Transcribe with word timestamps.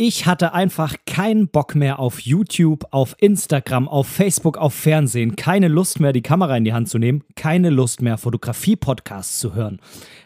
Ich 0.00 0.26
hatte 0.26 0.52
einfach 0.54 0.94
keinen 1.06 1.48
Bock 1.48 1.74
mehr 1.74 1.98
auf 1.98 2.20
YouTube, 2.20 2.86
auf 2.92 3.16
Instagram, 3.18 3.88
auf 3.88 4.06
Facebook, 4.06 4.56
auf 4.56 4.72
Fernsehen, 4.72 5.34
keine 5.34 5.66
Lust 5.66 5.98
mehr, 5.98 6.12
die 6.12 6.22
Kamera 6.22 6.56
in 6.56 6.62
die 6.62 6.72
Hand 6.72 6.88
zu 6.88 7.00
nehmen, 7.00 7.24
keine 7.34 7.68
Lust 7.70 8.00
mehr, 8.00 8.16
Fotografie-Podcasts 8.16 9.40
zu 9.40 9.56
hören. 9.56 9.80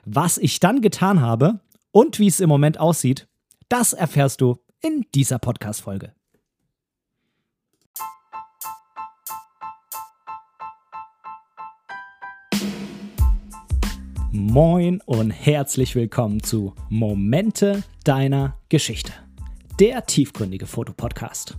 Was 0.04 0.37
ich 0.37 0.61
dann 0.61 0.82
getan 0.82 1.22
habe 1.22 1.61
und 1.90 2.19
wie 2.19 2.27
es 2.27 2.40
im 2.40 2.50
Moment 2.50 2.79
aussieht, 2.79 3.29
das 3.71 3.95
erfährst 3.95 4.43
du 4.43 4.58
in 4.82 5.06
dieser 5.14 5.38
Podcast-Folge. 5.38 6.12
Moin 14.32 15.00
und 15.07 15.30
herzlich 15.30 15.95
willkommen 15.95 16.43
zu 16.43 16.75
Momente 16.91 17.84
deiner 18.04 18.59
Geschichte 18.68 19.14
der 19.80 20.07
tiefgründige 20.07 20.66
Fotopodcast. 20.66 21.56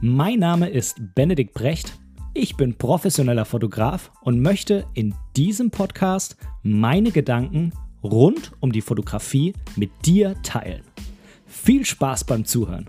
Mein 0.00 0.38
Name 0.40 0.68
ist 0.68 1.00
Benedikt 1.14 1.54
Brecht. 1.54 1.98
Ich 2.34 2.56
bin 2.56 2.76
professioneller 2.76 3.44
Fotograf 3.44 4.10
und 4.22 4.40
möchte 4.40 4.86
in 4.94 5.14
diesem 5.36 5.70
Podcast 5.70 6.36
meine 6.62 7.10
Gedanken 7.10 7.72
rund 8.02 8.52
um 8.60 8.72
die 8.72 8.80
Fotografie 8.80 9.52
mit 9.76 9.90
dir 10.04 10.34
teilen. 10.42 10.82
Viel 11.46 11.84
Spaß 11.84 12.24
beim 12.24 12.44
Zuhören. 12.44 12.88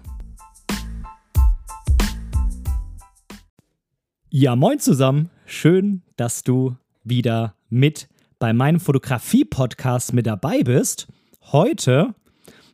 Ja, 4.29 4.55
moin 4.55 4.79
zusammen. 4.79 5.29
Schön, 5.45 6.03
dass 6.15 6.43
du 6.43 6.75
wieder 7.03 7.55
mit 7.69 8.07
bei 8.39 8.53
meinem 8.53 8.79
Fotografie-Podcast 8.79 10.13
mit 10.13 10.25
dabei 10.25 10.63
bist. 10.63 11.07
Heute 11.51 12.15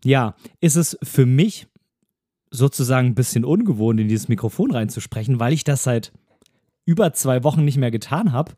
ja, 0.03 0.35
ist 0.61 0.75
es 0.75 0.97
für 1.03 1.25
mich 1.25 1.67
sozusagen 2.49 3.07
ein 3.07 3.15
bisschen 3.15 3.45
ungewohnt, 3.45 3.99
in 3.99 4.07
dieses 4.07 4.27
Mikrofon 4.27 4.71
reinzusprechen, 4.71 5.39
weil 5.39 5.53
ich 5.53 5.63
das 5.63 5.83
seit 5.83 6.11
über 6.85 7.13
zwei 7.13 7.43
Wochen 7.43 7.65
nicht 7.65 7.77
mehr 7.77 7.91
getan 7.91 8.31
habe. 8.31 8.53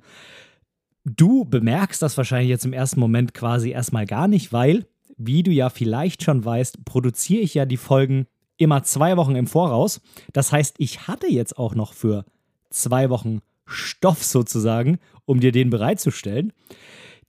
Du 1.04 1.45
bemerkst 1.45 2.02
das 2.02 2.17
wahrscheinlich 2.17 2.50
jetzt 2.50 2.66
im 2.66 2.73
ersten 2.73 3.00
Moment 3.00 3.34
quasi 3.34 3.72
erstmal 3.72 4.06
gar 4.06 4.28
nicht, 4.28 4.54
weil, 4.54 4.86
wie 5.17 5.44
du 5.44 5.52
ja 5.52 5.70
vielleicht 5.70 6.23
schon 6.23 6.45
weißt, 6.45 6.86
produziere 6.86 7.42
ich 7.42 7.56
ja 7.56 7.66
die 7.66 7.78
Folgen 7.78 8.28
immer 8.58 8.84
zwei 8.84 9.17
Wochen 9.17 9.36
im 9.36 9.48
Voraus. 9.48 10.02
Das 10.34 10.52
heißt, 10.52 10.76
ich 10.78 11.08
hatte 11.08 11.28
jetzt 11.28 11.58
auch 11.58 11.73
noch 11.73 11.94
für 11.94 12.26
zwei 12.70 13.10
Wochen 13.10 13.40
Stoff 13.66 14.23
sozusagen, 14.23 15.00
um 15.26 15.40
dir 15.40 15.52
den 15.52 15.70
bereitzustellen. 15.70 16.54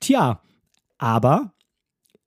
Tja, 0.00 0.42
aber 0.98 1.52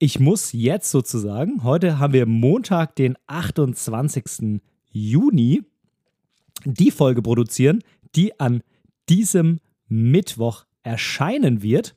ich 0.03 0.19
muss 0.19 0.51
jetzt 0.51 0.91
sozusagen, 0.91 1.63
heute 1.63 1.97
haben 1.97 2.11
wir 2.11 2.25
Montag, 2.25 2.97
den 2.97 3.17
28. 3.27 4.59
Juni, 4.91 5.63
die 6.65 6.91
Folge 6.91 7.21
produzieren, 7.21 7.81
die 8.13 8.37
an 8.37 8.63
diesem 9.07 9.61
Mittwoch 9.87 10.65
erscheinen 10.81 11.61
wird. 11.61 11.95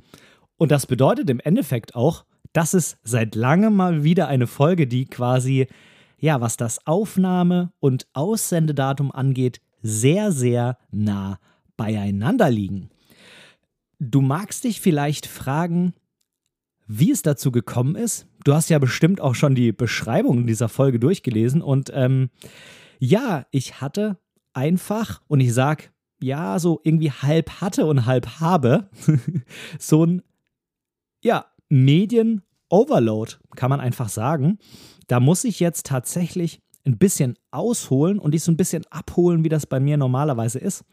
Und 0.57 0.71
das 0.71 0.87
bedeutet 0.87 1.29
im 1.31 1.41
Endeffekt 1.41 1.97
auch, 1.97 2.25
dass 2.53 2.75
es 2.75 2.97
seit 3.03 3.35
langem 3.35 3.75
mal 3.75 4.05
wieder 4.05 4.29
eine 4.29 4.47
Folge, 4.47 4.87
die 4.87 5.07
quasi, 5.07 5.67
ja, 6.17 6.41
was 6.41 6.57
das 6.57 6.87
Aufnahme- 6.87 7.73
und 7.81 8.07
Aussendedatum 8.13 9.11
angeht, 9.11 9.61
sehr, 9.83 10.31
sehr 10.31 10.79
nah 10.93 11.41
beieinander 11.77 12.51
liegen. 12.51 12.89
Du 13.99 14.21
magst 14.21 14.63
dich 14.63 14.81
vielleicht 14.81 15.27
fragen, 15.27 15.93
wie 16.87 17.11
es 17.11 17.23
dazu 17.23 17.51
gekommen 17.51 17.97
ist. 17.97 18.27
Du 18.45 18.55
hast 18.55 18.71
ja 18.71 18.79
bestimmt 18.79 19.21
auch 19.21 19.35
schon 19.35 19.55
die 19.55 19.73
Beschreibung 19.73 20.47
dieser 20.47 20.69
Folge 20.69 21.01
durchgelesen 21.01 21.63
und 21.63 21.91
ähm, 21.95 22.31
ja, 22.99 23.47
ich 23.51 23.81
hatte 23.81 24.19
einfach 24.53 25.23
und 25.27 25.41
ich 25.41 25.53
sag 25.53 25.93
ja 26.21 26.59
so 26.59 26.81
irgendwie 26.83 27.11
halb 27.11 27.61
hatte 27.61 27.87
und 27.87 28.07
halb 28.07 28.41
habe 28.41 28.89
so 29.79 30.07
ein 30.07 30.23
ja 31.23 31.47
Medien 31.69 32.43
Overload 32.69 33.35
kann 33.55 33.71
man 33.71 33.81
einfach 33.81 34.09
sagen. 34.09 34.59
Da 35.07 35.21
muss 35.21 35.45
ich 35.45 35.61
jetzt 35.61 35.87
tatsächlich 35.87 36.61
ein 36.85 36.99
bisschen 36.99 37.37
ausholen 37.51 38.19
und 38.19 38.33
dich 38.33 38.43
so 38.43 38.53
ein 38.53 38.57
bisschen 38.57 38.85
abholen, 38.91 39.45
wie 39.45 39.49
das 39.49 39.67
bei 39.67 39.81
mir 39.81 39.97
normalerweise 39.97 40.59
ist. 40.59 40.85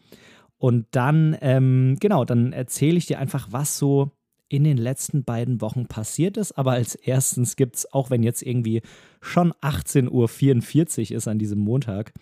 Und 0.57 0.87
dann, 0.91 1.37
ähm, 1.41 1.97
genau, 1.99 2.25
dann 2.25 2.53
erzähle 2.53 2.97
ich 2.97 3.05
dir 3.05 3.19
einfach, 3.19 3.47
was 3.51 3.77
so 3.77 4.11
in 4.53 4.63
den 4.63 4.77
letzten 4.77 5.23
beiden 5.23 5.61
Wochen 5.61 5.87
passiert 5.87 6.37
ist. 6.37 6.51
Aber 6.59 6.73
als 6.73 6.93
erstens 6.93 7.55
gibt 7.55 7.77
es, 7.77 7.91
auch 7.91 8.11
wenn 8.11 8.21
jetzt 8.21 8.43
irgendwie 8.43 8.83
schon 9.19 9.51
18.44 9.53 11.09
Uhr 11.09 11.17
ist 11.17 11.27
an 11.27 11.39
diesem 11.39 11.57
Montag, 11.57 12.13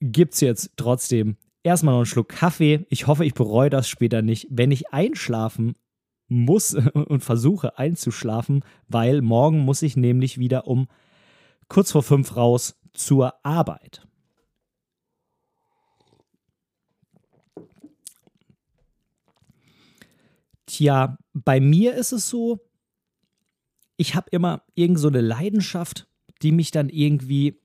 gibt 0.00 0.32
es 0.32 0.40
jetzt 0.40 0.70
trotzdem 0.76 1.36
erstmal 1.62 1.92
noch 1.92 1.98
einen 1.98 2.06
Schluck 2.06 2.30
Kaffee. 2.30 2.86
Ich 2.88 3.06
hoffe, 3.06 3.26
ich 3.26 3.34
bereue 3.34 3.68
das 3.68 3.86
später 3.86 4.22
nicht, 4.22 4.46
wenn 4.48 4.70
ich 4.70 4.94
einschlafen 4.94 5.74
muss 6.26 6.74
und 6.94 7.22
versuche 7.22 7.78
einzuschlafen, 7.78 8.64
weil 8.88 9.20
morgen 9.20 9.58
muss 9.58 9.82
ich 9.82 9.94
nämlich 9.94 10.38
wieder 10.38 10.66
um 10.66 10.88
kurz 11.68 11.92
vor 11.92 12.02
fünf 12.02 12.34
raus 12.34 12.80
zur 12.94 13.34
Arbeit. 13.44 14.06
Tja, 20.74 21.18
bei 21.32 21.60
mir 21.60 21.94
ist 21.94 22.10
es 22.10 22.28
so, 22.28 22.58
ich 23.96 24.16
habe 24.16 24.26
immer 24.32 24.62
irgend 24.74 24.98
so 24.98 25.06
eine 25.06 25.20
Leidenschaft, 25.20 26.08
die 26.42 26.50
mich 26.50 26.72
dann 26.72 26.88
irgendwie 26.88 27.60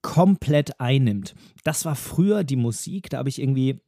komplett 0.00 0.80
einnimmt. 0.80 1.34
Das 1.62 1.84
war 1.84 1.94
früher 1.94 2.44
die 2.44 2.56
Musik, 2.56 3.10
da 3.10 3.18
habe 3.18 3.28
ich 3.28 3.42
irgendwie 3.42 3.82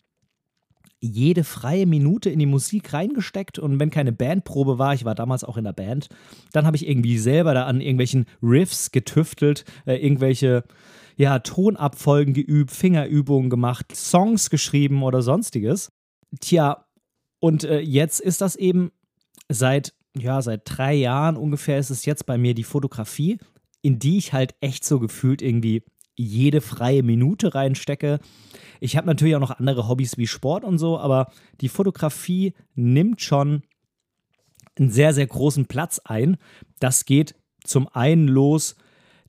jede 1.00 1.42
freie 1.42 1.86
Minute 1.86 2.28
in 2.28 2.38
die 2.38 2.44
Musik 2.44 2.92
reingesteckt 2.92 3.58
und 3.58 3.80
wenn 3.80 3.88
keine 3.88 4.12
Bandprobe 4.12 4.78
war, 4.78 4.92
ich 4.92 5.06
war 5.06 5.14
damals 5.14 5.42
auch 5.42 5.56
in 5.56 5.64
der 5.64 5.72
Band, 5.72 6.10
dann 6.52 6.66
habe 6.66 6.76
ich 6.76 6.86
irgendwie 6.86 7.16
selber 7.16 7.54
da 7.54 7.64
an 7.64 7.80
irgendwelchen 7.80 8.26
Riffs 8.42 8.90
getüftelt, 8.90 9.64
äh, 9.86 9.94
irgendwelche 9.94 10.64
ja, 11.16 11.38
Tonabfolgen 11.38 12.34
geübt, 12.34 12.72
Fingerübungen 12.72 13.48
gemacht, 13.48 13.96
Songs 13.96 14.50
geschrieben 14.50 15.02
oder 15.02 15.22
sonstiges. 15.22 15.92
Tja, 16.40 16.84
und 17.40 17.64
äh, 17.64 17.80
jetzt 17.80 18.20
ist 18.20 18.42
das 18.42 18.54
eben 18.54 18.92
seit, 19.48 19.94
ja, 20.16 20.40
seit 20.42 20.62
drei 20.64 20.94
Jahren 20.94 21.36
ungefähr 21.36 21.78
ist 21.78 21.90
es 21.90 22.04
jetzt 22.04 22.26
bei 22.26 22.38
mir 22.38 22.54
die 22.54 22.64
Fotografie, 22.64 23.38
in 23.82 23.98
die 23.98 24.18
ich 24.18 24.32
halt 24.32 24.54
echt 24.60 24.84
so 24.84 25.00
gefühlt 25.00 25.42
irgendwie 25.42 25.82
jede 26.16 26.60
freie 26.60 27.02
Minute 27.02 27.54
reinstecke. 27.54 28.20
Ich 28.78 28.96
habe 28.96 29.06
natürlich 29.06 29.34
auch 29.36 29.40
noch 29.40 29.58
andere 29.58 29.88
Hobbys 29.88 30.18
wie 30.18 30.26
Sport 30.26 30.64
und 30.64 30.78
so, 30.78 30.98
aber 30.98 31.32
die 31.62 31.70
Fotografie 31.70 32.52
nimmt 32.74 33.22
schon 33.22 33.62
einen 34.78 34.90
sehr, 34.90 35.14
sehr 35.14 35.26
großen 35.26 35.66
Platz 35.66 35.98
ein. 36.04 36.36
Das 36.78 37.06
geht 37.06 37.34
zum 37.64 37.88
einen 37.88 38.28
los, 38.28 38.76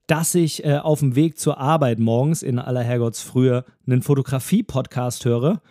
dass 0.08 0.36
ich 0.36 0.66
äh, 0.66 0.78
auf 0.78 1.00
dem 1.00 1.16
Weg 1.16 1.40
zur 1.40 1.58
Arbeit 1.58 2.00
morgens 2.00 2.44
in 2.44 2.60
aller 2.60 2.84
Herrgottsfrühe 2.84 3.64
einen 3.88 4.02
Fotografie-Podcast 4.02 5.24
höre 5.24 5.62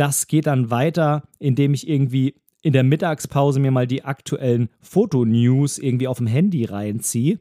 das 0.00 0.28
geht 0.28 0.46
dann 0.46 0.70
weiter, 0.70 1.24
indem 1.38 1.74
ich 1.74 1.86
irgendwie 1.86 2.34
in 2.62 2.72
der 2.72 2.84
Mittagspause 2.84 3.60
mir 3.60 3.70
mal 3.70 3.86
die 3.86 4.02
aktuellen 4.02 4.70
Fotonews 4.80 5.76
irgendwie 5.76 6.08
auf 6.08 6.16
dem 6.16 6.26
Handy 6.26 6.64
reinziehe. 6.64 7.38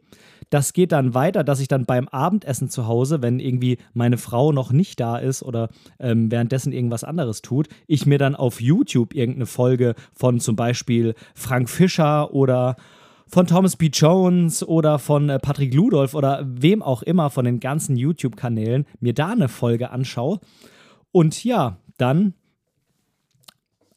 Das 0.49 0.73
geht 0.73 0.91
dann 0.91 1.13
weiter, 1.13 1.45
dass 1.45 1.61
ich 1.61 1.69
dann 1.69 1.85
beim 1.85 2.09
Abendessen 2.09 2.69
zu 2.69 2.85
Hause, 2.85 3.21
wenn 3.21 3.39
irgendwie 3.39 3.77
meine 3.93 4.17
Frau 4.17 4.51
noch 4.51 4.73
nicht 4.73 4.99
da 4.99 5.17
ist 5.17 5.41
oder 5.41 5.69
ähm, 5.99 6.31
währenddessen 6.31 6.73
irgendwas 6.73 7.05
anderes 7.05 7.41
tut, 7.41 7.69
ich 7.87 8.05
mir 8.05 8.17
dann 8.17 8.35
auf 8.35 8.59
YouTube 8.59 9.15
irgendeine 9.15 9.45
Folge 9.45 9.95
von 10.11 10.41
zum 10.41 10.57
Beispiel 10.57 11.15
Frank 11.35 11.69
Fischer 11.69 12.33
oder 12.33 12.75
von 13.27 13.47
Thomas 13.47 13.77
B. 13.77 13.89
Jones 13.93 14.67
oder 14.67 14.99
von 14.99 15.29
äh, 15.29 15.39
Patrick 15.39 15.73
Ludolf 15.73 16.13
oder 16.13 16.45
wem 16.45 16.81
auch 16.81 17.03
immer 17.03 17.29
von 17.29 17.45
den 17.45 17.61
ganzen 17.61 17.95
YouTube-Kanälen 17.95 18.85
mir 18.99 19.13
da 19.13 19.29
eine 19.29 19.47
Folge 19.47 19.91
anschaue. 19.91 20.39
Und 21.11 21.43
ja, 21.45 21.77
dann 21.97 22.33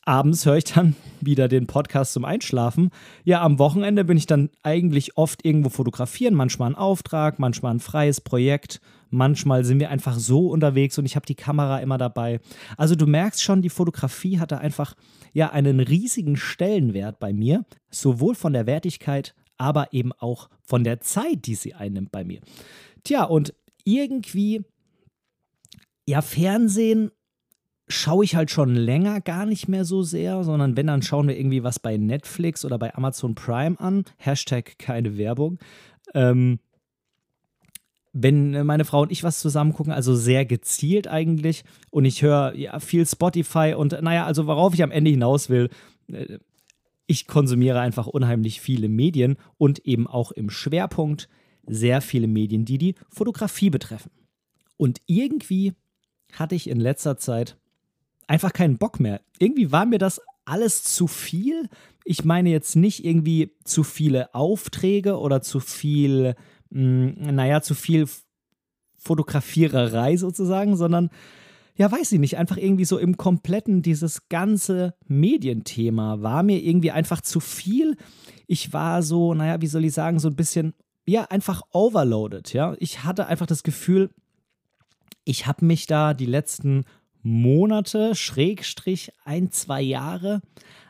abends 0.04 0.46
höre 0.46 0.56
ich 0.56 0.64
dann 0.64 0.96
wieder 1.20 1.48
den 1.48 1.66
Podcast 1.66 2.12
zum 2.12 2.24
Einschlafen. 2.24 2.90
Ja, 3.24 3.42
am 3.42 3.58
Wochenende 3.58 4.04
bin 4.04 4.16
ich 4.16 4.26
dann 4.26 4.50
eigentlich 4.62 5.16
oft 5.16 5.44
irgendwo 5.44 5.70
fotografieren, 5.70 6.34
manchmal 6.34 6.70
ein 6.70 6.76
Auftrag, 6.76 7.38
manchmal 7.38 7.74
ein 7.74 7.80
freies 7.80 8.20
Projekt, 8.20 8.80
manchmal 9.10 9.64
sind 9.64 9.80
wir 9.80 9.90
einfach 9.90 10.18
so 10.18 10.48
unterwegs 10.48 10.98
und 10.98 11.04
ich 11.04 11.16
habe 11.16 11.26
die 11.26 11.34
Kamera 11.34 11.78
immer 11.78 11.98
dabei. 11.98 12.40
Also 12.76 12.94
du 12.94 13.06
merkst 13.06 13.42
schon, 13.42 13.62
die 13.62 13.70
Fotografie 13.70 14.38
hatte 14.38 14.58
einfach 14.58 14.94
ja 15.32 15.50
einen 15.50 15.80
riesigen 15.80 16.36
Stellenwert 16.36 17.18
bei 17.20 17.32
mir, 17.32 17.64
sowohl 17.90 18.34
von 18.34 18.52
der 18.52 18.66
Wertigkeit, 18.66 19.34
aber 19.58 19.92
eben 19.92 20.12
auch 20.12 20.48
von 20.64 20.82
der 20.84 21.00
Zeit, 21.00 21.46
die 21.46 21.54
sie 21.54 21.74
einnimmt 21.74 22.10
bei 22.10 22.24
mir. 22.24 22.40
Tja, 23.04 23.24
und 23.24 23.54
irgendwie 23.84 24.64
ja, 26.06 26.20
Fernsehen 26.20 27.10
schaue 27.88 28.24
ich 28.24 28.36
halt 28.36 28.50
schon 28.50 28.74
länger 28.74 29.20
gar 29.20 29.46
nicht 29.46 29.68
mehr 29.68 29.84
so 29.84 30.02
sehr, 30.02 30.44
sondern 30.44 30.76
wenn, 30.76 30.86
dann 30.86 31.02
schauen 31.02 31.28
wir 31.28 31.38
irgendwie 31.38 31.62
was 31.62 31.78
bei 31.78 31.96
Netflix 31.96 32.64
oder 32.64 32.78
bei 32.78 32.94
Amazon 32.94 33.34
Prime 33.34 33.78
an. 33.78 34.04
Hashtag 34.16 34.78
keine 34.78 35.18
Werbung. 35.18 35.58
Ähm, 36.14 36.58
wenn 38.12 38.66
meine 38.66 38.84
Frau 38.84 39.02
und 39.02 39.12
ich 39.12 39.24
was 39.24 39.40
zusammen 39.40 39.72
gucken, 39.72 39.92
also 39.92 40.14
sehr 40.14 40.44
gezielt 40.44 41.08
eigentlich. 41.08 41.64
Und 41.90 42.04
ich 42.04 42.22
höre 42.22 42.54
ja 42.54 42.78
viel 42.78 43.06
Spotify 43.06 43.74
und 43.76 44.00
naja, 44.02 44.26
also 44.26 44.46
worauf 44.46 44.74
ich 44.74 44.82
am 44.82 44.90
Ende 44.90 45.10
hinaus 45.10 45.48
will, 45.48 45.70
äh, 46.08 46.38
ich 47.06 47.26
konsumiere 47.26 47.80
einfach 47.80 48.06
unheimlich 48.06 48.60
viele 48.60 48.88
Medien 48.88 49.36
und 49.58 49.80
eben 49.80 50.06
auch 50.06 50.30
im 50.30 50.50
Schwerpunkt 50.50 51.28
sehr 51.66 52.00
viele 52.00 52.26
Medien, 52.26 52.64
die 52.64 52.78
die 52.78 52.94
Fotografie 53.10 53.70
betreffen. 53.70 54.10
Und 54.76 55.00
irgendwie 55.06 55.74
hatte 56.32 56.54
ich 56.54 56.68
in 56.68 56.80
letzter 56.80 57.16
Zeit 57.16 57.58
einfach 58.26 58.52
keinen 58.52 58.78
Bock 58.78 59.00
mehr. 59.00 59.20
Irgendwie 59.38 59.72
war 59.72 59.86
mir 59.86 59.98
das 59.98 60.20
alles 60.44 60.82
zu 60.84 61.06
viel. 61.06 61.68
Ich 62.04 62.24
meine 62.24 62.50
jetzt 62.50 62.76
nicht 62.76 63.04
irgendwie 63.04 63.54
zu 63.64 63.84
viele 63.84 64.34
Aufträge 64.34 65.18
oder 65.18 65.42
zu 65.42 65.60
viel, 65.60 66.34
mh, 66.70 67.12
hm, 67.16 67.34
naja, 67.34 67.62
zu 67.62 67.74
viel 67.74 68.08
Fotografiererei 68.98 70.16
sozusagen, 70.16 70.76
sondern 70.76 71.10
ja, 71.74 71.90
weiß 71.90 72.12
ich 72.12 72.20
nicht, 72.20 72.36
einfach 72.36 72.58
irgendwie 72.58 72.84
so 72.84 72.98
im 72.98 73.16
kompletten 73.16 73.82
dieses 73.82 74.28
ganze 74.28 74.94
Medienthema 75.06 76.20
war 76.20 76.42
mir 76.42 76.62
irgendwie 76.62 76.90
einfach 76.90 77.22
zu 77.22 77.40
viel. 77.40 77.96
Ich 78.46 78.72
war 78.72 79.02
so, 79.02 79.32
naja, 79.32 79.60
wie 79.62 79.66
soll 79.66 79.84
ich 79.84 79.94
sagen, 79.94 80.18
so 80.18 80.28
ein 80.28 80.36
bisschen, 80.36 80.74
ja, 81.06 81.24
einfach 81.24 81.62
overloaded, 81.72 82.52
ja. 82.52 82.76
Ich 82.78 83.04
hatte 83.04 83.26
einfach 83.26 83.46
das 83.46 83.62
Gefühl, 83.62 84.10
ich 85.24 85.46
habe 85.46 85.64
mich 85.64 85.86
da 85.86 86.14
die 86.14 86.26
letzten 86.26 86.84
Monate, 87.22 88.14
Schrägstrich 88.14 89.12
ein, 89.24 89.50
zwei 89.50 89.80
Jahre, 89.80 90.40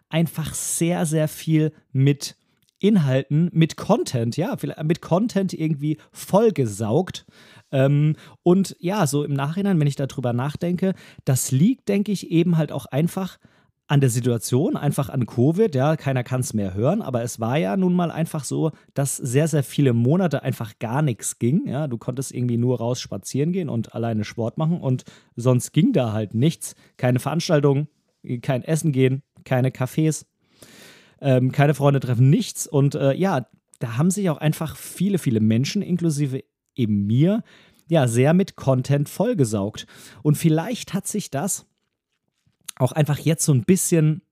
einfach 0.08 0.54
sehr, 0.54 1.06
sehr 1.06 1.28
viel 1.28 1.72
mit 1.92 2.36
Inhalten, 2.78 3.48
mit 3.52 3.76
Content, 3.76 4.36
ja, 4.36 4.56
mit 4.82 5.00
Content 5.00 5.52
irgendwie 5.52 5.98
vollgesaugt. 6.10 7.24
Ähm, 7.70 8.16
und 8.42 8.76
ja, 8.80 9.06
so 9.06 9.24
im 9.24 9.32
Nachhinein, 9.32 9.78
wenn 9.78 9.86
ich 9.86 9.96
darüber 9.96 10.32
nachdenke, 10.32 10.94
das 11.24 11.52
liegt, 11.52 11.88
denke 11.88 12.10
ich, 12.12 12.30
eben 12.30 12.58
halt 12.58 12.72
auch 12.72 12.86
einfach 12.86 13.38
an 13.88 14.00
der 14.00 14.10
Situation, 14.10 14.76
einfach 14.76 15.08
an 15.08 15.26
Covid. 15.26 15.74
Ja, 15.74 15.96
keiner 15.96 16.24
kann 16.24 16.40
es 16.40 16.54
mehr 16.54 16.74
hören, 16.74 17.02
aber 17.02 17.22
es 17.22 17.40
war 17.40 17.58
ja 17.58 17.76
nun 17.76 17.94
mal 17.94 18.10
einfach 18.10 18.44
so, 18.44 18.72
dass 18.94 19.16
sehr, 19.16 19.48
sehr 19.48 19.62
viele 19.62 19.92
Monate 19.92 20.42
einfach 20.42 20.78
gar 20.78 21.02
nichts 21.02 21.38
ging. 21.38 21.66
Ja, 21.66 21.88
du 21.88 21.98
konntest 21.98 22.32
irgendwie 22.32 22.56
nur 22.56 22.78
raus 22.78 23.00
spazieren 23.00 23.52
gehen 23.52 23.68
und 23.68 23.94
alleine 23.94 24.24
Sport 24.24 24.56
machen 24.56 24.80
und 24.80 25.04
sonst 25.36 25.72
ging 25.72 25.92
da 25.92 26.12
halt 26.12 26.34
nichts. 26.34 26.74
Keine 26.96 27.18
Veranstaltungen, 27.18 27.88
kein 28.40 28.62
Essen 28.62 28.92
gehen, 28.92 29.22
keine 29.44 29.70
Cafés, 29.70 30.26
ähm, 31.20 31.52
keine 31.52 31.74
Freunde 31.74 32.00
treffen, 32.00 32.30
nichts. 32.30 32.66
Und 32.66 32.94
äh, 32.94 33.12
ja, 33.14 33.46
da 33.78 33.96
haben 33.96 34.10
sich 34.10 34.30
auch 34.30 34.38
einfach 34.38 34.76
viele, 34.76 35.18
viele 35.18 35.40
Menschen, 35.40 35.82
inklusive 35.82 36.44
eben 36.74 37.06
mir, 37.06 37.42
ja, 37.88 38.06
sehr 38.08 38.32
mit 38.32 38.56
Content 38.56 39.08
vollgesaugt. 39.08 39.86
Und 40.22 40.36
vielleicht 40.36 40.94
hat 40.94 41.06
sich 41.06 41.30
das 41.30 41.66
auch 42.78 42.92
einfach 42.92 43.18
jetzt 43.18 43.44
so 43.44 43.52
ein 43.52 43.64
bisschen, 43.64 44.22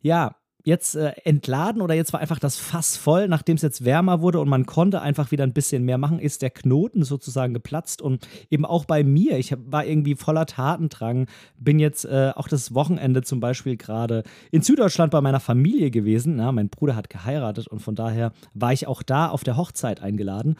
ja, 0.00 0.36
jetzt 0.66 0.96
äh, 0.96 1.12
entladen 1.22 1.80
oder 1.80 1.94
jetzt 1.94 2.12
war 2.12 2.18
einfach 2.18 2.40
das 2.40 2.56
Fass 2.56 2.96
voll, 2.96 3.28
nachdem 3.28 3.54
es 3.54 3.62
jetzt 3.62 3.84
wärmer 3.84 4.20
wurde 4.20 4.40
und 4.40 4.48
man 4.48 4.66
konnte 4.66 5.00
einfach 5.00 5.30
wieder 5.30 5.44
ein 5.44 5.52
bisschen 5.52 5.84
mehr 5.84 5.96
machen, 5.96 6.18
ist 6.18 6.42
der 6.42 6.50
Knoten 6.50 7.04
sozusagen 7.04 7.54
geplatzt 7.54 8.02
und 8.02 8.26
eben 8.50 8.64
auch 8.64 8.84
bei 8.84 9.04
mir. 9.04 9.38
Ich 9.38 9.54
war 9.56 9.86
irgendwie 9.86 10.16
voller 10.16 10.44
Tatendrang, 10.44 11.28
bin 11.56 11.78
jetzt 11.78 12.04
äh, 12.04 12.32
auch 12.34 12.48
das 12.48 12.74
Wochenende 12.74 13.22
zum 13.22 13.38
Beispiel 13.38 13.76
gerade 13.76 14.24
in 14.50 14.62
Süddeutschland 14.62 15.12
bei 15.12 15.20
meiner 15.20 15.38
Familie 15.38 15.92
gewesen. 15.92 16.38
Ja, 16.40 16.50
mein 16.50 16.68
Bruder 16.68 16.96
hat 16.96 17.10
geheiratet 17.10 17.68
und 17.68 17.78
von 17.78 17.94
daher 17.94 18.32
war 18.52 18.72
ich 18.72 18.88
auch 18.88 19.04
da 19.04 19.28
auf 19.28 19.44
der 19.44 19.56
Hochzeit 19.56 20.02
eingeladen 20.02 20.56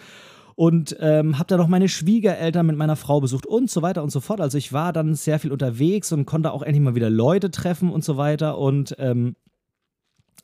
und 0.56 0.96
ähm, 1.00 1.38
habe 1.38 1.46
da 1.48 1.58
noch 1.58 1.68
meine 1.68 1.88
Schwiegereltern 1.88 2.66
mit 2.66 2.76
meiner 2.76 2.96
Frau 2.96 3.20
besucht 3.20 3.46
und 3.46 3.70
so 3.70 3.82
weiter 3.82 4.02
und 4.02 4.10
so 4.10 4.20
fort. 4.20 4.40
Also 4.40 4.58
ich 4.58 4.72
war 4.72 4.92
dann 4.92 5.14
sehr 5.14 5.38
viel 5.38 5.52
unterwegs 5.52 6.10
und 6.12 6.24
konnte 6.24 6.50
auch 6.50 6.62
endlich 6.62 6.82
mal 6.82 6.94
wieder 6.94 7.10
Leute 7.10 7.50
treffen 7.50 7.90
und 7.90 8.02
so 8.02 8.16
weiter 8.16 8.58
und 8.58 8.96
ähm, 8.98 9.36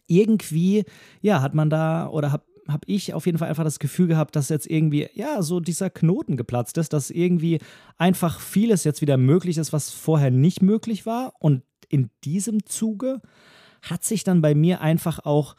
irgendwie, 0.07 0.85
ja, 1.23 1.41
hat 1.41 1.55
man 1.55 1.71
da 1.71 2.09
oder 2.09 2.31
habe 2.31 2.85
ich 2.87 3.15
auf 3.15 3.25
jeden 3.25 3.39
Fall 3.39 3.49
einfach 3.49 3.65
das 3.65 3.79
Gefühl 3.79 4.07
gehabt, 4.07 4.37
dass 4.37 4.51
jetzt 4.51 4.71
irgendwie, 4.71 5.09
ja, 5.15 5.43
so 5.43 5.61
dieser 5.61 5.89
Knoten 5.89 6.37
geplatzt 6.37 6.77
ist, 6.77 6.93
dass 6.93 7.11
irgendwie 7.11 7.59
einfach 7.97 8.39
vieles 8.39 8.85
jetzt 8.85 9.01
wieder 9.01 9.17
möglich 9.17 9.57
ist, 9.57 9.73
was 9.73 9.91
vorher 9.91 10.31
nicht 10.31 10.61
möglich 10.63 11.07
war. 11.07 11.33
Und 11.41 11.63
in 11.89 12.11
diesem 12.23 12.65
Zuge 12.67 13.21
hat 13.81 14.05
sich 14.05 14.25
dann 14.25 14.43
bei 14.43 14.55
mir 14.55 14.83
einfach 14.83 15.25
auch, 15.25 15.57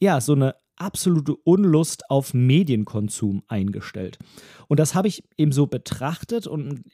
ja, 0.00 0.20
so 0.20 0.32
eine 0.32 0.54
absolute 0.76 1.34
Unlust 1.34 2.10
auf 2.10 2.34
Medienkonsum 2.34 3.42
eingestellt. 3.48 4.18
Und 4.68 4.80
das 4.80 4.94
habe 4.94 5.08
ich 5.08 5.24
eben 5.36 5.52
so 5.52 5.66
betrachtet 5.66 6.46
und 6.46 6.84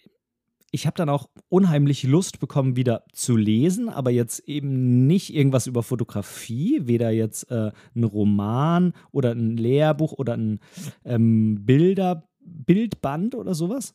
ich 0.74 0.86
habe 0.86 0.96
dann 0.96 1.10
auch 1.10 1.28
unheimlich 1.50 2.02
Lust 2.02 2.40
bekommen, 2.40 2.76
wieder 2.76 3.04
zu 3.12 3.36
lesen, 3.36 3.90
aber 3.90 4.10
jetzt 4.10 4.40
eben 4.48 5.06
nicht 5.06 5.34
irgendwas 5.34 5.66
über 5.66 5.82
Fotografie, 5.82 6.80
weder 6.84 7.10
jetzt 7.10 7.50
äh, 7.50 7.72
ein 7.94 8.04
Roman 8.04 8.94
oder 9.12 9.32
ein 9.32 9.58
Lehrbuch 9.58 10.12
oder 10.12 10.32
ein 10.32 10.60
ähm, 11.04 11.66
Bilder, 11.66 12.26
Bildband 12.40 13.34
oder 13.34 13.54
sowas, 13.54 13.92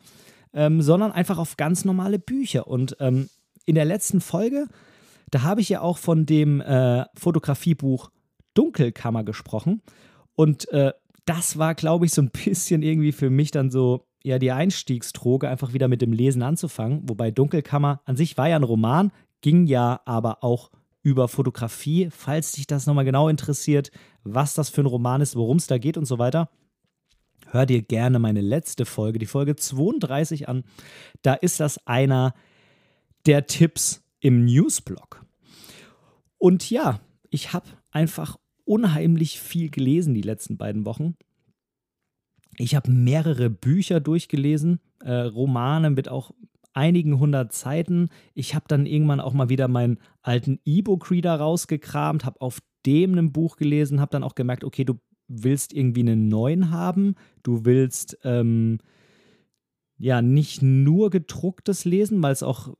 ähm, 0.53 0.81
sondern 0.83 1.11
einfach 1.11 1.39
auf 1.39 1.57
ganz 1.57 1.83
normale 1.83 2.19
Bücher. 2.19 2.67
Und 2.67 2.95
ähm, 2.99 3.27
in 3.65 3.73
der 3.73 3.85
letzten 3.85 4.21
Folge, 4.21 4.67
da 5.31 5.41
habe 5.41 5.61
ich 5.61 5.69
ja 5.69 5.81
auch 5.81 5.97
von 5.97 6.27
dem 6.27 6.61
äh, 6.61 7.05
Fotografiebuch 7.15 8.11
Dunkelkammer 8.57 9.23
gesprochen. 9.23 9.81
Und 10.35 10.69
äh, 10.69 10.93
das 11.25 11.57
war, 11.57 11.75
glaube 11.75 12.05
ich, 12.05 12.13
so 12.13 12.21
ein 12.21 12.31
bisschen 12.31 12.81
irgendwie 12.81 13.11
für 13.11 13.29
mich 13.29 13.51
dann 13.51 13.69
so, 13.69 14.07
ja, 14.23 14.39
die 14.39 14.51
Einstiegsdroge, 14.51 15.49
einfach 15.49 15.73
wieder 15.73 15.87
mit 15.87 16.01
dem 16.01 16.13
Lesen 16.13 16.41
anzufangen. 16.41 17.07
Wobei 17.07 17.31
Dunkelkammer 17.31 18.01
an 18.05 18.15
sich 18.15 18.37
war 18.37 18.47
ja 18.47 18.55
ein 18.55 18.63
Roman, 18.63 19.11
ging 19.41 19.67
ja 19.67 20.01
aber 20.05 20.43
auch 20.43 20.71
über 21.03 21.27
Fotografie. 21.27 22.09
Falls 22.11 22.53
dich 22.53 22.67
das 22.67 22.85
nochmal 22.85 23.05
genau 23.05 23.29
interessiert, 23.29 23.91
was 24.23 24.53
das 24.53 24.69
für 24.69 24.81
ein 24.81 24.87
Roman 24.87 25.21
ist, 25.21 25.35
worum 25.35 25.57
es 25.57 25.67
da 25.67 25.77
geht 25.77 25.97
und 25.97 26.05
so 26.05 26.17
weiter, 26.17 26.49
hör 27.51 27.65
dir 27.65 27.81
gerne 27.81 28.19
meine 28.19 28.41
letzte 28.41 28.85
Folge, 28.85 29.19
die 29.19 29.25
Folge 29.25 29.55
32 29.55 30.49
an. 30.49 30.63
Da 31.21 31.33
ist 31.33 31.59
das 31.59 31.85
einer 31.87 32.33
der 33.25 33.47
Tipps 33.47 34.03
im 34.19 34.45
Newsblog. 34.45 35.25
Und 36.37 36.69
ja, 36.69 36.99
ich 37.29 37.53
habe 37.53 37.67
einfach 37.91 38.37
unheimlich 38.67 39.39
viel 39.39 39.69
gelesen 39.69 40.13
die 40.13 40.21
letzten 40.21 40.57
beiden 40.57 40.85
Wochen. 40.85 41.15
Ich 42.57 42.75
habe 42.75 42.91
mehrere 42.91 43.49
Bücher 43.49 43.99
durchgelesen, 43.99 44.79
äh, 45.01 45.11
Romane 45.13 45.89
mit 45.89 46.09
auch 46.09 46.31
einigen 46.73 47.19
hundert 47.19 47.53
Seiten. 47.53 48.09
Ich 48.33 48.55
habe 48.55 48.65
dann 48.67 48.85
irgendwann 48.85 49.19
auch 49.19 49.33
mal 49.33 49.49
wieder 49.49 49.67
meinen 49.67 49.97
alten 50.21 50.59
E-Book-Reader 50.65 51.35
rausgekramt, 51.35 52.25
habe 52.25 52.41
auf 52.41 52.59
dem 52.85 53.17
ein 53.17 53.31
Buch 53.31 53.57
gelesen, 53.57 53.99
habe 53.99 54.11
dann 54.11 54.23
auch 54.23 54.35
gemerkt, 54.35 54.63
okay, 54.63 54.85
du 54.85 54.99
willst 55.27 55.73
irgendwie 55.73 56.01
einen 56.01 56.29
neuen 56.29 56.71
haben, 56.71 57.15
du 57.43 57.65
willst 57.65 58.17
ähm, 58.23 58.79
ja 59.97 60.21
nicht 60.21 60.61
nur 60.61 61.09
gedrucktes 61.09 61.85
lesen, 61.85 62.21
weil 62.21 62.33
es 62.33 62.43
auch 62.43 62.75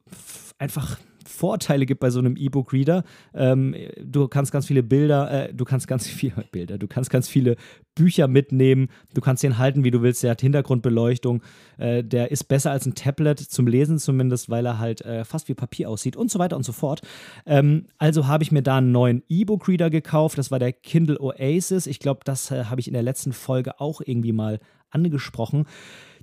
einfach 0.58 1.00
Vorteile 1.28 1.86
gibt 1.86 2.00
bei 2.00 2.10
so 2.10 2.20
einem 2.20 2.36
E-Book-Reader. 2.38 3.04
Ähm, 3.34 3.76
du 4.02 4.28
kannst 4.28 4.52
ganz 4.52 4.66
viele 4.66 4.84
Bilder, 4.84 5.50
äh, 5.50 5.54
du 5.54 5.66
kannst 5.66 5.88
ganz 5.88 6.08
viele 6.08 6.46
Bilder, 6.52 6.78
du 6.78 6.88
kannst 6.88 7.10
ganz 7.10 7.28
viele 7.28 7.56
Bücher 7.96 8.28
mitnehmen, 8.28 8.90
du 9.14 9.22
kannst 9.22 9.44
den 9.44 9.58
halten, 9.58 9.84
wie 9.84 9.92
du 9.92 10.02
willst, 10.02 10.24
der 10.24 10.32
hat 10.32 10.42
Hintergrundbeleuchtung, 10.42 11.42
äh, 11.78 12.04
der 12.04 12.32
ist 12.32 12.46
besser 12.46 12.72
als 12.72 12.86
ein 12.86 12.96
Tablet, 12.96 13.40
zum 13.40 13.68
Lesen 13.68 13.98
zumindest, 13.98 14.50
weil 14.50 14.66
er 14.66 14.80
halt 14.80 15.02
äh, 15.02 15.26
fast 15.26 15.50
wie 15.50 15.54
Papier 15.54 15.90
aussieht 15.90 16.16
und 16.16 16.32
so 16.32 16.40
weiter 16.40 16.56
und 16.56 16.64
so 16.64 16.72
fort. 16.72 17.02
Ähm, 17.46 17.86
also 17.98 18.28
habe 18.28 18.44
ich 18.44 18.52
mir 18.52 18.62
da 18.62 18.78
einen 18.78 18.92
neuen 18.92 19.24
E-Book-Reader 19.30 19.90
gekauft, 19.90 20.38
das 20.38 20.52
war 20.52 20.60
der 20.60 20.74
Kindle 20.74 21.20
Oasis. 21.20 21.88
Ich 21.88 22.00
glaube, 22.00 22.22
das 22.24 22.52
äh, 22.52 22.66
habe 22.66 22.80
ich 22.80 22.88
in 22.88 22.94
der 22.94 23.04
letzten 23.04 23.34
Folge 23.34 23.80
auch 23.80 24.02
irgendwie 24.04 24.32
mal 24.32 24.60
angesprochen. 24.90 25.66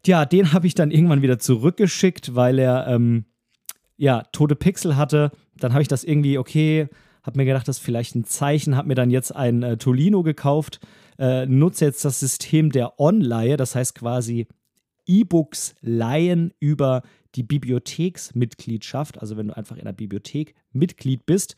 Tja, 0.03 0.27
den 0.27 0.53
habe 0.53 0.67
ich 0.67 0.75
dann 0.75 0.91
irgendwann 0.91 1.23
wieder 1.23 1.39
zurückgeschickt, 1.39 2.35
weil 2.35 2.59
er 2.59 2.87
ähm, 2.89 3.25
ja, 3.97 4.23
tote 4.33 4.57
Pixel 4.57 4.97
hatte, 4.97 5.31
dann 5.57 5.73
habe 5.73 5.83
ich 5.83 5.89
das 5.89 6.05
irgendwie, 6.05 6.39
okay, 6.39 6.89
habe 7.23 7.39
mir 7.39 7.45
gedacht, 7.45 7.69
das 7.69 7.79
ist 7.79 7.85
vielleicht 7.85 8.15
ein 8.15 8.25
Zeichen, 8.25 8.77
habe 8.77 8.89
mir 8.89 8.95
dann 8.95 9.11
jetzt 9.11 9.35
ein 9.35 9.63
äh, 9.63 9.77
Tolino 9.77 10.23
gekauft, 10.23 10.81
äh, 11.19 11.47
nutze 11.47 11.87
jetzt 11.87 12.05
das 12.05 12.21
System 12.21 12.71
der 12.71 13.01
Online, 13.01 13.57
das 13.57 13.75
heißt 13.75 13.95
quasi 13.95 14.47
E-Books 15.07 15.75
leihen 15.81 16.53
über 16.61 17.03
die 17.35 17.43
Bibliotheksmitgliedschaft, 17.43 19.21
also 19.21 19.37
wenn 19.37 19.49
du 19.49 19.57
einfach 19.57 19.77
in 19.77 19.85
der 19.85 19.93
Bibliothek 19.93 20.55
Mitglied 20.73 21.27
bist. 21.27 21.57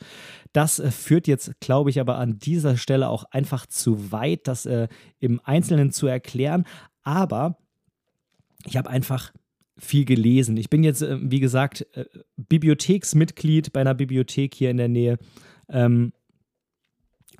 Das 0.52 0.78
äh, 0.78 0.90
führt 0.90 1.26
jetzt, 1.26 1.60
glaube 1.60 1.90
ich, 1.90 2.00
aber 2.00 2.18
an 2.18 2.38
dieser 2.38 2.76
Stelle 2.76 3.08
auch 3.08 3.24
einfach 3.30 3.66
zu 3.66 4.12
weit, 4.12 4.46
das 4.46 4.66
äh, 4.66 4.88
im 5.18 5.40
Einzelnen 5.44 5.90
zu 5.90 6.06
erklären. 6.06 6.64
Aber 7.02 7.58
ich 8.64 8.76
habe 8.76 8.90
einfach 8.90 9.32
viel 9.78 10.04
gelesen. 10.04 10.56
Ich 10.56 10.70
bin 10.70 10.82
jetzt, 10.82 11.02
äh, 11.02 11.18
wie 11.20 11.40
gesagt, 11.40 11.86
äh, 11.92 12.06
Bibliotheksmitglied 12.36 13.72
bei 13.72 13.80
einer 13.80 13.94
Bibliothek 13.94 14.54
hier 14.54 14.70
in 14.70 14.76
der 14.78 14.88
Nähe 14.88 15.18
ähm, 15.68 16.12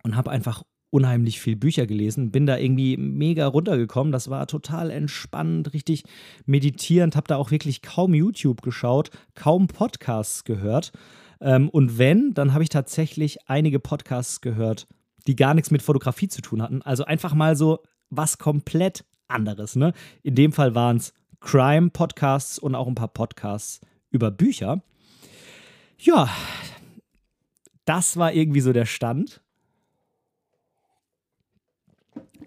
und 0.03 0.17
habe 0.17 0.31
einfach 0.31 0.63
unheimlich 0.91 1.41
viel 1.41 1.57
Bücher 1.57 1.87
gelesen, 1.87 2.31
bin 2.31 2.47
da 2.47 2.57
irgendwie 2.57 2.97
mega 2.97 3.47
runtergekommen. 3.47 4.13
Das 4.13 4.31
war 4.31 4.47
total 4.47 4.91
entspannend, 4.91 5.73
richtig 5.75 6.05
meditierend, 6.47 7.17
habe 7.17 7.27
da 7.29 7.37
auch 7.37 7.51
wirklich 7.51 7.83
kaum 7.83 8.15
YouTube 8.15 8.63
geschaut, 8.63 9.11
kaum 9.35 9.67
Podcasts 9.67 10.45
gehört. 10.45 10.93
Ähm, 11.41 11.69
und 11.69 11.99
wenn, 11.99 12.35
dann 12.35 12.53
habe 12.53 12.63
ich 12.63 12.71
tatsächlich 12.71 13.49
einige 13.49 13.79
Podcasts 13.79 14.41
gehört, 14.41 14.87
die 15.27 15.37
gar 15.37 15.55
nichts 15.55 15.71
mit 15.71 15.83
Fotografie 15.83 16.29
zu 16.29 16.41
tun 16.41 16.63
hatten. 16.63 16.83
Also 16.83 17.05
einfach 17.05 17.35
mal 17.35 17.57
so 17.57 17.81
was 18.09 18.39
komplett 18.39 19.05
anderes. 19.29 19.77
Ne? 19.77 19.93
In 20.23 20.35
dem 20.35 20.53
Fall 20.53 20.75
waren 20.75 20.99
es 20.99 21.13
Crime-Podcasts 21.41 22.59
und 22.59 22.75
auch 22.75 22.87
ein 22.87 22.95
paar 22.95 23.09
Podcasts 23.09 23.81
über 24.11 24.31
Bücher. 24.31 24.83
Ja, 25.99 26.29
das 27.85 28.17
war 28.17 28.33
irgendwie 28.33 28.61
so 28.61 28.73
der 28.73 28.87
Stand. 28.87 29.41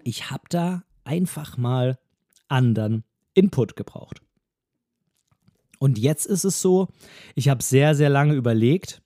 Ich 0.04 0.30
habe 0.30 0.44
da 0.48 0.82
einfach 1.04 1.56
mal 1.56 1.98
anderen 2.48 3.04
Input 3.34 3.76
gebraucht. 3.76 4.22
Und 5.78 5.98
jetzt 5.98 6.26
ist 6.26 6.44
es 6.44 6.60
so, 6.60 6.88
ich 7.34 7.48
habe 7.48 7.62
sehr, 7.62 7.94
sehr 7.94 8.10
lange 8.10 8.34
überlegt, 8.34 9.02